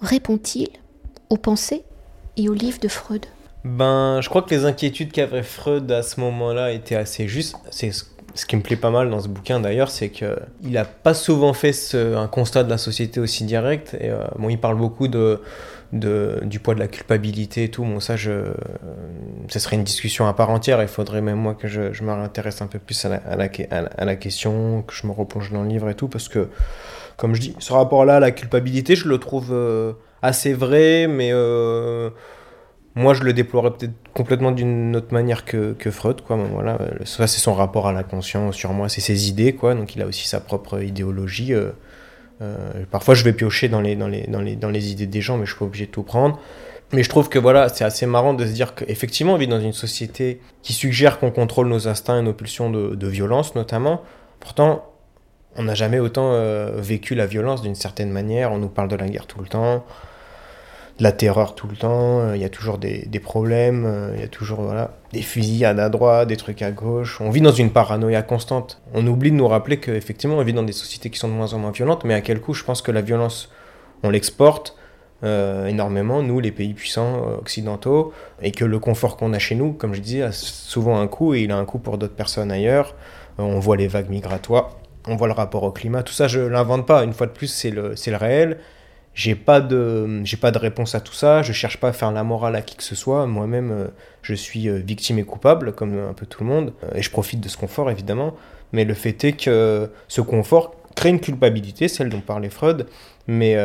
répond-il 0.01 0.70
aux 1.29 1.38
pensées 1.38 1.84
et 2.38 2.50
aux 2.50 2.53
livres 2.53 2.79
de 2.79 2.88
Freud? 2.88 3.25
Ben, 3.63 4.22
je 4.22 4.29
crois 4.29 4.41
que 4.41 4.51
les 4.51 4.65
inquiétudes 4.65 5.12
qu'avait 5.12 5.44
Freud 5.44 5.91
à 5.91 6.03
ce 6.03 6.20
moment-là 6.22 6.72
étaient 6.72 6.96
assez 6.96 7.27
justes. 7.27 7.58
C'est 7.72 7.91
ce 7.91 8.46
qui 8.46 8.56
me 8.56 8.62
plaît 8.62 8.77
pas 8.77 8.91
mal 8.91 9.10
dans 9.10 9.20
ce 9.20 9.27
bouquin 9.27 9.60
d'ailleurs, 9.60 9.89
c'est 9.89 10.10
qu'il 10.10 10.38
n'a 10.63 10.86
pas 10.86 11.13
souvent 11.13 11.53
fait 11.53 11.74
un 11.94 12.27
constat 12.27 12.63
de 12.63 12.70
la 12.70 12.77
société 12.77 13.20
aussi 13.20 13.44
direct. 13.44 13.96
Et, 14.00 14.10
euh, 14.10 14.24
bon, 14.38 14.50
il 14.50 14.60
parle 14.60 14.77
beaucoup 14.77 15.08
de 15.08 15.41
du 15.91 16.60
poids 16.60 16.75
de 16.75 16.79
la 16.79 16.88
culpabilité 16.88 17.63
et 17.63 17.72
tout. 17.72 17.84
Bon, 17.84 18.00
ça, 18.00 18.15
je, 18.15 18.53
ce 19.48 19.60
serait 19.60 19.75
une 19.75 19.84
discussion 19.84 20.27
à 20.27 20.34
part 20.34 20.51
entière. 20.51 20.82
Il 20.82 20.88
faudrait 20.88 21.22
même 21.22 21.39
moi 21.39 21.56
que 21.56 21.68
je, 21.68 21.94
je 21.94 22.03
m'intéresse 22.03 22.62
un 22.62 22.68
peu 22.68 22.77
plus 22.77 23.06
à 23.06 23.10
la, 23.10 23.15
à, 23.18 23.36
la, 23.36 23.50
à 23.98 24.06
la, 24.06 24.15
question, 24.15 24.84
que 24.84 24.94
je 24.94 25.08
me 25.08 25.12
replonge 25.12 25.51
dans 25.51 25.63
le 25.63 25.70
livre 25.70 25.89
et 25.89 25.96
tout, 25.96 26.08
parce 26.08 26.29
que, 26.29 26.48
comme 27.20 27.36
je 27.36 27.42
dis, 27.42 27.56
ce 27.60 27.74
rapport-là 27.74 28.20
la 28.20 28.32
culpabilité, 28.32 28.96
je 28.96 29.08
le 29.08 29.18
trouve 29.18 29.50
euh, 29.52 29.92
assez 30.22 30.54
vrai, 30.54 31.06
mais 31.08 31.32
euh, 31.34 32.10
moi, 32.96 33.14
je 33.14 33.24
le 33.24 33.34
déploierais 33.34 33.72
peut-être 33.72 33.94
complètement 34.14 34.52
d'une 34.52 34.96
autre 34.96 35.14
manière 35.14 35.44
que, 35.44 35.76
Freud, 35.92 36.22
quoi. 36.22 36.38
voilà, 36.38 36.80
ça, 37.04 37.28
c'est 37.28 37.42
son 37.42 37.54
rapport 37.54 37.88
à 37.88 37.94
la 37.94 38.04
conscience 38.04 38.56
sur 38.56 38.72
moi, 38.72 38.88
c'est 38.88 39.02
ses 39.02 39.28
idées, 39.28 39.54
quoi. 39.54 39.76
Donc, 39.76 39.96
il 39.98 40.02
a 40.02 40.06
aussi 40.06 40.30
sa 40.30 40.40
propre 40.40 40.82
idéologie. 40.82 41.54
Euh, 41.54 41.72
parfois, 42.90 43.16
je 43.16 43.26
vais 43.26 43.34
piocher 43.34 43.68
dans 43.68 43.82
les, 43.82 43.98
dans, 43.98 44.08
les, 44.08 44.26
dans, 44.28 44.42
les, 44.42 44.56
dans 44.56 44.70
les 44.70 44.92
idées 44.92 45.08
des 45.08 45.22
gens, 45.22 45.38
mais 45.38 45.46
je 45.46 45.52
suis 45.52 45.60
pas 45.60 45.66
obligé 45.66 45.88
de 45.88 45.92
tout 45.92 46.04
prendre. 46.04 46.40
Mais 46.94 47.04
je 47.04 47.10
trouve 47.10 47.28
que 47.28 47.38
voilà, 47.38 47.68
c'est 47.68 47.84
assez 47.84 48.06
marrant 48.06 48.34
de 48.34 48.46
se 48.46 48.52
dire 48.54 48.76
qu'effectivement, 48.76 49.34
on 49.34 49.38
vit 49.38 49.48
dans 49.48 49.60
une 49.60 49.74
société 49.74 50.40
qui 50.64 50.72
suggère 50.72 51.20
qu'on 51.20 51.32
contrôle 51.32 51.68
nos 51.68 51.90
instincts 51.90 52.18
et 52.18 52.24
nos 52.24 52.34
pulsions 52.34 52.72
de 52.72 53.08
violence, 53.08 53.56
notamment. 53.56 54.02
Pourtant, 54.40 54.86
on 55.56 55.63
n'a 55.63 55.75
jamais 55.75 56.00
autant 56.00 56.32
euh, 56.34 56.72
vécu 56.77 57.15
la 57.15 57.25
violence 57.25 57.62
d'une 57.62 57.75
certaine 57.75 58.12
manière. 58.12 58.51
On 58.51 58.58
nous 58.58 58.70
parle 58.70 58.88
de 58.88 58.96
la 58.96 59.08
guerre 59.08 59.27
tout 59.27 59.41
le 59.41 59.48
temps 59.48 59.84
la 61.00 61.12
terreur 61.12 61.56
tout 61.56 61.68
le 61.68 61.75
temps, 61.75 62.20
euh, 62.20 62.36
il 62.36 62.41
y 62.41 62.46
a 62.46 62.50
toujours 62.50 62.77
des, 62.77 63.08
problèmes, 63.22 63.86
euh, 63.86 64.12
il 64.15 64.22
y 64.22 64.24
a 64.24 64.27
toujours 64.27 64.62
voilà, 64.62 64.91
des 65.13 65.22
fusillades 65.22 65.79
à 65.79 65.89
droite, 65.89 66.27
des 66.27 66.38
trucs 66.38 66.62
à 66.62 66.72
gauche. 66.72 67.22
On 67.22 67.29
vit 67.29 67.41
dans 67.41 67.51
une 67.51 67.72
paranoïa 67.72 68.22
constante. 68.22 68.82
On 68.94 69.06
oublie 69.08 69.32
de 69.32 69.36
nous 69.36 69.48
rappeler 69.48 69.77
qu'effectivement, 69.77 70.38
on 70.38 70.44
vit 70.44 70.53
dans 70.53 70.63
des 70.63 70.74
sociétés 70.74 71.10
qui 71.10 71.18
sont 71.18 71.29
de 71.29 71.34
moins 71.34 71.53
en 71.53 71.60
moins 71.60 71.72
violentes, 71.72 72.03
mais 72.03 72.13
à 72.13 72.22
quel 72.22 72.41
coup 72.41 72.53
je 72.53 72.63
pense 72.63 72.82
que 72.82 72.91
la 72.91 73.01
violence, 73.01 73.50
on 74.03 74.10
l'exporte 74.10 74.75
énormément, 75.22 76.24
nous, 76.24 76.39
les 76.39 76.51
pays 76.53 76.74
puissants 76.74 77.24
occidentaux, 77.41 78.13
et 78.41 78.51
que 78.51 78.63
le 78.63 78.79
confort 78.79 79.18
qu'on 79.18 79.34
a 79.34 79.39
chez 79.39 79.53
nous, 79.53 79.74
comme 79.74 79.94
je 79.94 80.00
disais, 80.00 80.22
a 80.22 80.32
souvent 80.32 80.98
un 80.98 81.08
coût, 81.08 81.34
et 81.34 81.41
il 81.41 81.51
a 81.51 81.58
un 81.58 81.65
coût 81.65 81.77
pour 81.77 81.98
d'autres 81.98 82.15
personnes 82.15 82.53
ailleurs. 82.53 82.96
on 83.38 83.60
voit 83.60 83.75
les 83.75 83.89
vagues 83.89 84.10
migratoires, 84.10 84.77
on 85.08 85.15
voit 85.15 85.27
le 85.27 85.34
rapport 85.34 85.63
au 85.63 85.72
climat, 85.72 86.03
tout 86.03 86.13
ça, 86.13 86.27
je 86.27 86.39
l'invente 86.39 86.86
pas. 86.86 87.03
Une 87.03 87.13
fois 87.13 87.27
de 87.27 87.32
plus, 87.32 87.48
c'est 87.48 87.72
le, 87.72 87.96
le 88.06 88.15
réel. 88.15 88.58
J'ai 89.20 89.36
pas 89.36 89.60
de 89.60 90.22
j'ai 90.24 90.38
pas 90.38 90.51
de 90.51 90.58
réponse 90.58 90.96
à 90.96 91.01
tout 91.01 91.13
ça. 91.13 91.41
Je 91.41 91.51
cherche 91.51 91.77
pas 91.77 91.89
à 91.89 91.94
faire 91.94 92.12
la 92.12 92.24
morale 92.24 92.56
à 92.56 92.62
qui 92.62 92.77
que 92.77 92.84
ce 92.84 92.96
soit. 92.96 93.25
Moi-même 93.25 93.72
euh, 93.72 93.88
je 94.22 94.34
suis 94.34 94.70
euh, 94.70 94.77
victime 94.77 95.20
et 95.20 95.24
coupable 95.24 95.74
comme 95.74 95.98
un 95.98 96.13
peu 96.13 96.25
tout 96.25 96.44
le 96.44 96.50
monde. 96.50 96.74
Euh, 96.84 96.96
et 96.96 97.01
je 97.01 97.12
profite 97.12 97.41
de 97.41 97.50
ce 97.50 97.58
confort 97.58 97.91
évidemment. 97.91 98.36
Mais 98.72 98.86
le 98.86 98.94
fait 98.94 99.22
est 99.25 99.34
que 99.34 99.91
ce 100.08 100.22
confort 100.22 100.75
crée 100.96 101.10
une 101.10 101.20
culpabilité 101.20 101.88
celle 101.88 102.10
dont 102.10 102.22
parlait 102.22 102.50
Freud. 102.50 102.86
Mais 103.27 103.56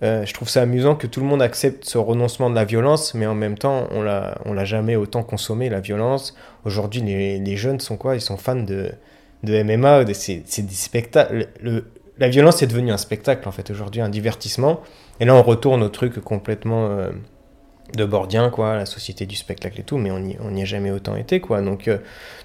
je 0.00 0.32
trouve 0.32 0.48
ça 0.48 0.62
amusant 0.62 0.96
que 0.96 1.06
tout 1.06 1.20
le 1.20 1.26
monde 1.26 1.42
accepte 1.42 1.84
ce 1.84 1.98
renoncement 1.98 2.48
de 2.50 2.54
la 2.54 2.64
violence, 2.64 3.14
mais 3.14 3.26
en 3.26 3.34
même 3.34 3.58
temps, 3.58 3.88
on 3.90 4.02
l'a, 4.02 4.38
on 4.44 4.52
l'a 4.52 4.64
jamais 4.64 4.96
autant 4.96 5.22
consommé, 5.22 5.68
la 5.68 5.80
violence. 5.80 6.34
Aujourd'hui, 6.64 7.00
les, 7.02 7.38
les, 7.38 7.56
jeunes 7.56 7.78
sont 7.78 7.96
quoi? 7.96 8.16
Ils 8.16 8.20
sont 8.20 8.36
fans 8.36 8.56
de, 8.56 8.92
de 9.42 9.62
MMA, 9.62 10.04
c'est, 10.14 10.62
des 10.62 10.74
spectacles. 10.74 11.48
Le, 11.60 11.84
la 12.18 12.28
violence 12.28 12.62
est 12.62 12.66
devenue 12.66 12.92
un 12.92 12.98
spectacle, 12.98 13.48
en 13.48 13.52
fait, 13.52 13.70
aujourd'hui, 13.70 14.00
un 14.00 14.08
divertissement. 14.08 14.80
Et 15.20 15.24
là, 15.24 15.34
on 15.34 15.42
retourne 15.42 15.82
au 15.82 15.88
truc 15.88 16.20
complètement 16.20 16.86
euh, 16.86 17.10
de 17.96 18.04
bordien, 18.04 18.50
quoi, 18.50 18.76
la 18.76 18.86
société 18.86 19.26
du 19.26 19.36
spectacle 19.36 19.80
et 19.80 19.82
tout, 19.82 19.96
mais 19.96 20.10
on 20.10 20.20
n'y 20.20 20.62
a 20.62 20.64
jamais 20.64 20.90
autant 20.90 21.16
été, 21.16 21.40
quoi. 21.40 21.62
Donc, 21.62 21.88
euh, 21.88 21.98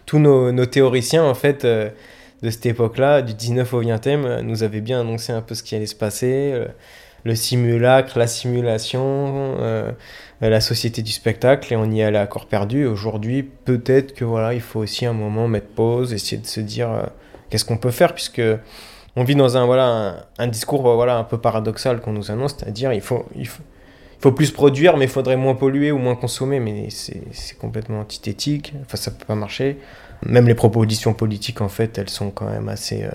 tous 0.05 0.19
nos, 0.19 0.65
théoriciens, 0.65 1.23
en 1.23 1.33
fait, 1.33 1.65
euh, 1.65 1.89
de 2.41 2.49
cette 2.49 2.65
époque-là, 2.65 3.21
du 3.21 3.33
19 3.33 3.73
au 3.73 3.81
20e, 3.83 4.41
nous 4.41 4.63
avaient 4.63 4.81
bien 4.81 5.01
annoncé 5.01 5.31
un 5.33 5.41
peu 5.41 5.53
ce 5.53 5.63
qui 5.63 5.75
allait 5.75 5.85
se 5.85 5.95
passer. 5.95 6.53
Le 7.27 7.35
simulacre, 7.35 8.17
la 8.17 8.27
simulation, 8.27 9.57
la 10.41 10.61
société 10.61 11.01
du 11.01 11.11
spectacle, 11.11 11.73
et 11.73 11.75
on 11.75 11.91
y 11.91 12.01
allait 12.01 12.17
à 12.17 12.25
corps 12.25 12.47
perdu. 12.47 12.85
Aujourd'hui, 12.85 13.43
peut-être 13.43 14.15
que 14.15 14.25
voilà, 14.25 14.53
il 14.53 14.61
faut 14.61 14.79
aussi 14.79 15.05
un 15.05 15.13
moment 15.13 15.47
mettre 15.47 15.67
pause, 15.67 16.13
essayer 16.13 16.41
de 16.41 16.47
se 16.47 16.61
dire 16.61 17.09
qu'est-ce 17.49 17.65
qu'on 17.65 17.77
peut 17.77 17.91
faire, 17.91 18.13
puisque 18.13 18.41
on 19.15 19.23
vit 19.23 19.35
dans 19.35 19.57
un, 19.57 19.65
voilà, 19.65 20.27
un, 20.37 20.47
discours 20.47 20.81
voilà, 20.81 21.17
un 21.17 21.23
peu 21.23 21.37
paradoxal 21.37 21.99
qu'on 21.99 22.13
nous 22.13 22.31
annonce, 22.31 22.55
c'est-à-dire 22.57 22.93
il 22.93 23.01
faut, 23.01 23.25
il 23.35 23.47
faut, 23.47 23.63
il 24.19 24.21
faut 24.21 24.31
plus 24.31 24.51
produire, 24.51 24.95
mais 24.95 25.05
il 25.05 25.11
faudrait 25.11 25.37
moins 25.37 25.55
polluer 25.55 25.91
ou 25.91 25.97
moins 25.97 26.15
consommer, 26.15 26.59
mais 26.59 26.87
c'est 26.89 27.57
complètement 27.59 27.99
antithétique, 27.99 28.73
enfin 28.85 28.97
ça 28.97 29.11
peut 29.11 29.25
pas 29.25 29.35
marcher. 29.35 29.77
Même 30.25 30.47
les 30.47 30.55
propositions 30.55 31.13
politiques, 31.13 31.61
en 31.61 31.69
fait, 31.69 31.97
elles 31.97 32.09
sont 32.09 32.31
quand 32.31 32.49
même 32.49 32.69
assez... 32.69 33.03
Euh, 33.03 33.09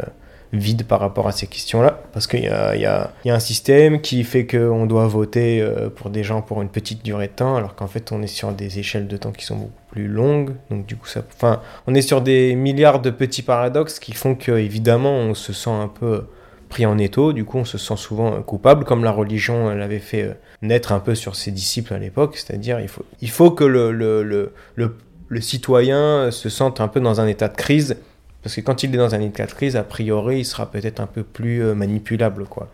vide 0.53 0.85
par 0.85 1.01
rapport 1.01 1.27
à 1.27 1.33
ces 1.33 1.47
questions-là, 1.47 2.02
parce 2.13 2.27
qu'il 2.27 2.45
y 2.45 2.47
a, 2.47 3.11
un 3.25 3.41
système 3.41 4.01
qui 4.01 4.23
fait 4.25 4.47
qu'on 4.47 4.87
doit 4.87 5.07
voter 5.07 5.61
euh, 5.61 5.89
pour 5.89 6.11
des 6.11 6.23
gens 6.23 6.43
pour 6.43 6.61
une 6.61 6.69
petite 6.69 7.03
durée 7.03 7.29
de 7.29 7.33
temps, 7.33 7.57
alors 7.57 7.75
qu'en 7.75 7.87
fait 7.87 8.13
on 8.13 8.23
est 8.23 8.27
sur 8.27 8.53
des 8.53 8.79
échelles 8.79 9.09
de 9.09 9.17
temps 9.17 9.33
qui 9.33 9.45
sont 9.45 9.57
beaucoup 9.57 9.73
plus 9.91 10.09
longues, 10.09 10.51
donc 10.71 10.87
du 10.87 10.97
coup. 10.97 11.09
Enfin, 11.35 11.61
on 11.87 11.95
est 11.95 12.03
sur 12.03 12.21
des 12.21 12.55
milliards 12.55 13.01
de 13.01 13.11
petits 13.11 13.43
paradoxes 13.43 13.99
qui 13.99 14.13
font 14.13 14.35
que 14.35 14.53
évidemment 14.53 15.13
on 15.13 15.35
se 15.35 15.53
sent 15.53 15.71
un 15.71 15.89
peu 15.89 16.25
pris 16.69 16.85
en 16.87 16.99
étau, 16.99 17.33
du 17.33 17.45
coup 17.45 17.59
on 17.59 17.65
se 17.65 17.79
sent 17.79 17.97
souvent 17.97 18.43
coupable, 18.43 18.85
comme 18.85 19.05
la 19.05 19.13
religion 19.13 19.75
l'avait 19.75 19.99
fait 19.99 20.23
euh, 20.23 20.35
naître 20.61 20.93
un 20.93 21.01
peu 21.01 21.15
sur 21.15 21.35
ses 21.35 21.51
disciples 21.51 21.95
à 21.95 21.99
l'époque, 21.99 22.37
c'est-à-dire 22.37 22.79
il 22.81 23.31
faut, 23.31 23.51
que 23.51 23.65
le 23.65 25.41
citoyen 25.41 26.31
se 26.31 26.51
sente 26.51 26.83
un 26.83 26.89
peu 26.89 27.01
dans 27.01 27.23
un 27.23 27.27
état 27.27 27.49
de 27.49 27.57
crise, 27.57 27.97
parce 28.43 28.57
que 28.57 28.61
quand 28.61 28.83
il 28.83 28.95
est 28.95 28.99
dans 28.99 29.15
un 29.15 29.21
état 29.21 29.47
de 29.47 29.53
crise, 29.53 29.77
a 29.77 29.85
priori, 29.85 30.41
il 30.41 30.45
sera 30.45 30.71
peut-être 30.71 31.01
un 31.01 31.07
peu 31.07 31.23
plus 31.23 31.63
euh, 31.63 31.75
manipulable, 31.75 32.45
quoi. 32.45 32.69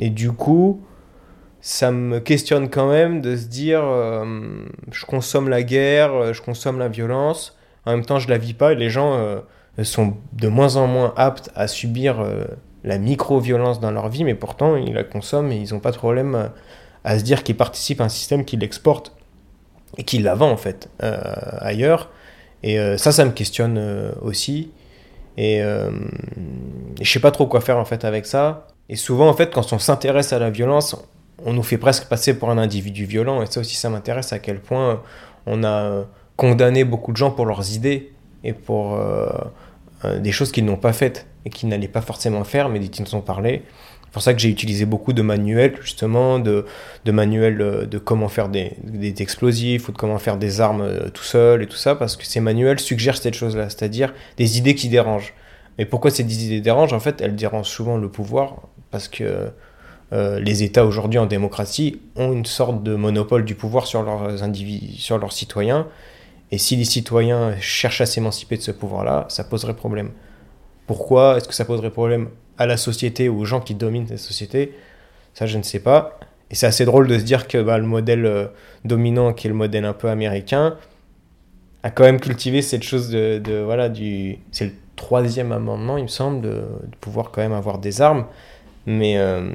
Et 0.00 0.10
du 0.10 0.32
coup, 0.32 0.82
ça 1.60 1.90
me 1.90 2.18
questionne 2.18 2.70
quand 2.70 2.88
même 2.88 3.20
de 3.20 3.36
se 3.36 3.46
dire, 3.46 3.82
euh, 3.84 4.24
je 4.90 5.04
consomme 5.04 5.48
la 5.48 5.62
guerre, 5.62 6.14
euh, 6.14 6.32
je 6.32 6.40
consomme 6.40 6.78
la 6.78 6.88
violence, 6.88 7.58
en 7.84 7.92
même 7.92 8.04
temps, 8.04 8.18
je 8.18 8.28
la 8.28 8.38
vis 8.38 8.54
pas, 8.54 8.74
les 8.74 8.90
gens 8.90 9.42
sont 9.82 10.14
de 10.34 10.46
moins 10.46 10.76
en 10.76 10.86
moins 10.86 11.12
aptes 11.16 11.50
à 11.56 11.66
subir 11.66 12.24
la 12.84 12.96
micro-violence 12.96 13.80
dans 13.80 13.90
leur 13.90 14.08
vie, 14.08 14.22
mais 14.22 14.36
pourtant, 14.36 14.76
ils 14.76 14.92
la 14.92 15.02
consomment 15.02 15.50
et 15.50 15.56
ils 15.56 15.74
n'ont 15.74 15.80
pas 15.80 15.90
de 15.90 15.96
problème 15.96 16.50
à 17.02 17.18
se 17.18 17.24
dire 17.24 17.42
qu'ils 17.42 17.56
participent 17.56 18.00
à 18.00 18.04
un 18.04 18.08
système 18.08 18.44
qui 18.44 18.56
l'exporte 18.56 19.16
et 19.98 20.04
qui 20.04 20.20
la 20.20 20.36
vend, 20.36 20.52
en 20.52 20.56
fait, 20.56 20.90
ailleurs. 21.00 22.10
Et 22.62 22.78
ça, 22.98 23.10
ça 23.10 23.24
me 23.24 23.32
questionne 23.32 24.12
aussi. 24.22 24.70
Et, 25.36 25.62
euh, 25.62 25.90
je 27.00 27.10
sais 27.10 27.20
pas 27.20 27.30
trop 27.30 27.46
quoi 27.46 27.60
faire 27.60 27.78
en 27.78 27.84
fait 27.84 28.04
avec 28.04 28.26
ça. 28.26 28.66
Et 28.88 28.96
souvent 28.96 29.28
en 29.28 29.34
fait 29.34 29.52
quand 29.52 29.72
on 29.72 29.78
s'intéresse 29.78 30.32
à 30.32 30.38
la 30.38 30.50
violence, 30.50 30.96
on 31.44 31.52
nous 31.52 31.62
fait 31.62 31.78
presque 31.78 32.06
passer 32.08 32.38
pour 32.38 32.50
un 32.50 32.58
individu 32.58 33.04
violent. 33.04 33.42
Et 33.42 33.46
ça 33.46 33.60
aussi 33.60 33.76
ça 33.76 33.90
m'intéresse 33.90 34.32
à 34.32 34.38
quel 34.38 34.60
point 34.60 35.02
on 35.46 35.64
a 35.64 36.04
condamné 36.36 36.84
beaucoup 36.84 37.12
de 37.12 37.16
gens 37.16 37.30
pour 37.30 37.46
leurs 37.46 37.72
idées 37.74 38.12
et 38.44 38.52
pour 38.52 38.94
euh, 38.94 39.28
euh, 40.04 40.18
des 40.18 40.32
choses 40.32 40.52
qu'ils 40.52 40.64
n'ont 40.64 40.76
pas 40.76 40.92
faites 40.92 41.26
et 41.44 41.50
qu'ils 41.50 41.68
n'allaient 41.68 41.88
pas 41.88 42.00
forcément 42.00 42.44
faire 42.44 42.68
mais 42.68 42.80
ils 42.80 43.02
nous 43.02 43.14
ont 43.14 43.20
parlé. 43.20 43.62
C'est 44.12 44.16
pour 44.16 44.22
ça 44.22 44.34
que 44.34 44.40
j'ai 44.40 44.50
utilisé 44.50 44.84
beaucoup 44.84 45.14
de 45.14 45.22
manuels, 45.22 45.78
justement, 45.80 46.38
de, 46.38 46.66
manuels 47.06 47.62
euh, 47.62 47.86
de 47.86 47.96
comment 47.96 48.28
faire 48.28 48.50
des, 48.50 48.76
des, 48.84 49.22
explosifs 49.22 49.88
ou 49.88 49.92
de 49.92 49.96
comment 49.96 50.18
faire 50.18 50.36
des 50.36 50.60
armes 50.60 50.82
euh, 50.82 51.08
tout 51.08 51.22
seul 51.22 51.62
et 51.62 51.66
tout 51.66 51.78
ça, 51.78 51.94
parce 51.94 52.16
que 52.16 52.26
ces 52.26 52.40
manuels 52.40 52.78
suggèrent 52.78 53.16
cette 53.16 53.32
chose-là, 53.32 53.70
c'est-à-dire 53.70 54.12
des 54.36 54.58
idées 54.58 54.74
qui 54.74 54.90
dérangent. 54.90 55.32
Et 55.78 55.86
pourquoi 55.86 56.10
ces 56.10 56.24
idées 56.24 56.60
dérangent? 56.60 56.92
En 56.92 57.00
fait, 57.00 57.22
elles 57.22 57.34
dérangent 57.34 57.70
souvent 57.70 57.96
le 57.96 58.10
pouvoir, 58.10 58.56
parce 58.90 59.08
que 59.08 59.50
euh, 60.12 60.40
les 60.40 60.62
États 60.62 60.84
aujourd'hui 60.84 61.18
en 61.18 61.24
démocratie 61.24 61.98
ont 62.14 62.34
une 62.34 62.44
sorte 62.44 62.82
de 62.82 62.94
monopole 62.94 63.46
du 63.46 63.54
pouvoir 63.54 63.86
sur 63.86 64.02
leurs 64.02 64.42
individus, 64.42 65.00
sur 65.00 65.16
leurs 65.16 65.32
citoyens. 65.32 65.86
Et 66.50 66.58
si 66.58 66.76
les 66.76 66.84
citoyens 66.84 67.56
cherchent 67.60 68.02
à 68.02 68.06
s'émanciper 68.06 68.58
de 68.58 68.62
ce 68.62 68.72
pouvoir-là, 68.72 69.24
ça 69.30 69.42
poserait 69.42 69.74
problème. 69.74 70.10
Pourquoi 70.86 71.36
Est-ce 71.36 71.48
que 71.48 71.54
ça 71.54 71.64
poserait 71.64 71.90
problème 71.90 72.28
à 72.58 72.66
la 72.66 72.76
société 72.76 73.28
ou 73.28 73.40
aux 73.40 73.44
gens 73.44 73.60
qui 73.60 73.74
dominent 73.74 74.06
cette 74.06 74.18
société? 74.18 74.74
Ça, 75.34 75.46
je 75.46 75.58
ne 75.58 75.62
sais 75.62 75.80
pas. 75.80 76.18
Et 76.50 76.54
c'est 76.54 76.66
assez 76.66 76.84
drôle 76.84 77.08
de 77.08 77.18
se 77.18 77.24
dire 77.24 77.48
que 77.48 77.62
bah, 77.62 77.78
le 77.78 77.86
modèle 77.86 78.26
euh, 78.26 78.46
dominant, 78.84 79.32
qui 79.32 79.46
est 79.46 79.50
le 79.50 79.56
modèle 79.56 79.84
un 79.84 79.94
peu 79.94 80.08
américain, 80.08 80.76
a 81.82 81.90
quand 81.90 82.04
même 82.04 82.20
cultivé 82.20 82.62
cette 82.62 82.82
chose 82.82 83.10
de, 83.10 83.62
voilà 83.64 83.88
du 83.88 84.38
c'est 84.52 84.66
le 84.66 84.72
troisième 84.96 85.52
amendement 85.52 85.96
il 85.96 86.04
me 86.04 86.08
semble 86.08 86.40
de, 86.40 86.50
de, 86.50 86.96
pouvoir 87.00 87.30
quand 87.30 87.40
même 87.40 87.52
avoir 87.52 87.78
des 87.78 88.00
armes 88.00 88.26
mais 88.86 89.18
euh, 89.18 89.50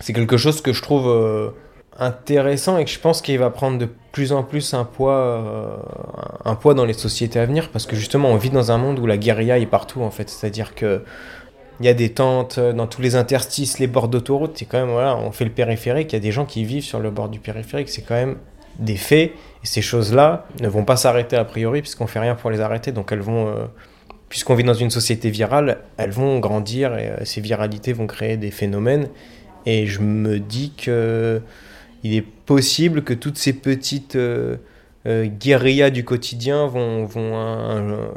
c'est 0.00 0.12
quelque 0.12 0.36
chose 0.36 0.60
que 0.60 0.72
je 0.72 0.82
trouve 0.82 1.08
euh, 1.08 1.50
intéressant 1.98 2.78
et 2.78 2.84
que 2.84 2.90
je 2.90 2.98
pense 2.98 3.22
qu'il 3.22 3.38
va 3.38 3.50
prendre 3.50 3.78
de 3.78 3.88
plus 4.12 4.32
en 4.32 4.42
plus 4.42 4.72
un 4.72 4.84
poids 4.84 5.16
euh, 5.16 5.76
un 6.44 6.54
poids 6.54 6.74
dans 6.74 6.84
les 6.84 6.92
sociétés 6.92 7.40
à 7.40 7.46
venir 7.46 7.70
parce 7.70 7.86
que 7.86 7.96
justement 7.96 8.28
on 8.28 8.36
vit 8.36 8.50
dans 8.50 8.70
un 8.70 8.78
monde 8.78 8.98
où 9.00 9.06
la 9.06 9.16
guérilla 9.16 9.58
est 9.58 9.66
partout 9.66 10.02
en 10.02 10.10
fait 10.10 10.30
c'est 10.30 10.46
à 10.46 10.50
dire 10.50 10.74
que 10.74 11.02
il 11.80 11.86
y 11.86 11.88
a 11.88 11.94
des 11.94 12.10
tentes 12.10 12.58
dans 12.58 12.86
tous 12.86 13.00
les 13.02 13.14
interstices, 13.14 13.78
les 13.78 13.86
bords 13.86 14.08
d'autoroute. 14.08 14.52
C'est 14.56 14.64
quand 14.64 14.78
même, 14.78 14.90
voilà, 14.90 15.16
on 15.16 15.30
fait 15.30 15.44
le 15.44 15.52
périphérique. 15.52 16.12
Il 16.12 16.16
y 16.16 16.18
a 16.18 16.20
des 16.20 16.32
gens 16.32 16.44
qui 16.44 16.64
vivent 16.64 16.82
sur 16.82 16.98
le 16.98 17.10
bord 17.10 17.28
du 17.28 17.38
périphérique. 17.38 17.88
C'est 17.88 18.02
quand 18.02 18.14
même 18.14 18.36
des 18.78 18.96
faits. 18.96 19.32
Et 19.62 19.66
ces 19.66 19.82
choses-là 19.82 20.46
ne 20.60 20.68
vont 20.68 20.84
pas 20.84 20.96
s'arrêter 20.96 21.36
a 21.36 21.44
priori 21.44 21.80
puisqu'on 21.80 22.06
fait 22.06 22.18
rien 22.18 22.34
pour 22.34 22.50
les 22.50 22.60
arrêter. 22.60 22.90
Donc 22.90 23.12
elles 23.12 23.20
vont, 23.20 23.46
euh, 23.46 23.66
puisqu'on 24.28 24.54
vit 24.54 24.64
dans 24.64 24.74
une 24.74 24.90
société 24.90 25.30
virale, 25.30 25.78
elles 25.98 26.10
vont 26.10 26.40
grandir 26.40 26.96
et 26.98 27.08
euh, 27.08 27.24
ces 27.24 27.40
viralités 27.40 27.92
vont 27.92 28.08
créer 28.08 28.36
des 28.36 28.50
phénomènes. 28.50 29.08
Et 29.64 29.86
je 29.86 30.00
me 30.00 30.40
dis 30.40 30.72
que 30.76 31.42
il 32.04 32.14
est 32.14 32.22
possible 32.22 33.02
que 33.02 33.14
toutes 33.14 33.38
ces 33.38 33.52
petites 33.52 34.16
euh, 34.16 34.56
euh 35.06 35.26
guérillas 35.26 35.90
du 35.90 36.04
quotidien 36.04 36.66
vont, 36.66 37.04
vont 37.04 37.36
un, 37.36 38.10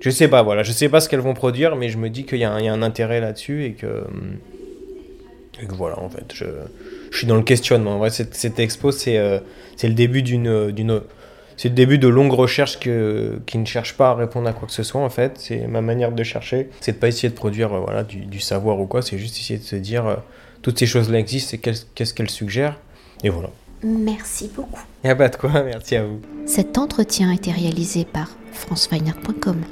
je 0.00 0.10
sais 0.10 0.28
pas, 0.28 0.42
voilà, 0.42 0.62
je 0.62 0.72
sais 0.72 0.88
pas 0.88 1.00
ce 1.00 1.08
qu'elles 1.08 1.20
vont 1.20 1.34
produire, 1.34 1.76
mais 1.76 1.88
je 1.88 1.98
me 1.98 2.10
dis 2.10 2.24
qu'il 2.24 2.38
y, 2.38 2.42
y, 2.42 2.44
a 2.44 2.52
un 2.52 2.82
intérêt 2.82 3.20
là-dessus 3.20 3.64
et 3.64 3.72
que, 3.72 4.04
et 5.62 5.66
que 5.66 5.74
voilà, 5.74 5.98
en 5.98 6.10
fait, 6.10 6.26
je, 6.34 6.44
je 7.10 7.16
suis 7.16 7.26
dans 7.26 7.36
le 7.36 7.42
questionnement. 7.42 7.94
En 7.94 7.98
vrai, 7.98 8.10
cette, 8.10 8.34
cette 8.34 8.58
expo, 8.58 8.90
c'est 8.90 9.16
euh, 9.16 9.38
le 9.82 9.94
début 9.94 10.22
d'une 10.22 10.70
d'une 10.72 11.00
c'est 11.56 11.68
le 11.68 11.74
début 11.74 11.98
de 11.98 12.08
longues 12.08 12.32
recherches 12.32 12.80
que, 12.80 13.38
qui 13.46 13.58
ne 13.58 13.64
cherchent 13.64 13.96
pas 13.96 14.10
à 14.10 14.14
répondre 14.14 14.48
à 14.48 14.52
quoi 14.52 14.66
que 14.66 14.74
ce 14.74 14.82
soit 14.82 15.00
en 15.00 15.10
fait. 15.10 15.38
C'est 15.38 15.66
ma 15.68 15.80
manière 15.80 16.12
de 16.12 16.22
chercher. 16.22 16.68
C'est 16.80 16.92
de 16.92 16.96
pas 16.96 17.08
essayer 17.08 17.28
de 17.28 17.34
produire 17.34 17.72
euh, 17.72 17.80
voilà, 17.80 18.02
du, 18.02 18.26
du, 18.26 18.40
savoir 18.40 18.80
ou 18.80 18.86
quoi. 18.86 19.02
C'est 19.02 19.18
juste 19.18 19.36
essayer 19.38 19.58
de 19.58 19.64
se 19.64 19.76
dire 19.76 20.06
euh, 20.06 20.16
toutes 20.62 20.78
ces 20.78 20.86
choses-là 20.86 21.18
existent 21.18 21.56
et 21.56 21.58
qu'est-ce 21.58 22.14
qu'elles 22.14 22.30
suggèrent. 22.30 22.78
Et 23.22 23.30
voilà. 23.30 23.50
Merci 23.82 24.50
beaucoup. 24.54 24.80
Il 25.02 25.08
n'y 25.08 25.10
a 25.10 25.16
pas 25.16 25.28
de 25.28 25.36
quoi, 25.36 25.62
merci 25.62 25.96
à 25.96 26.04
vous. 26.04 26.20
Cet 26.46 26.78
entretien 26.78 27.30
a 27.30 27.34
été 27.34 27.52
réalisé 27.52 28.04
par 28.04 28.30
franceweiner.com. 28.52 29.62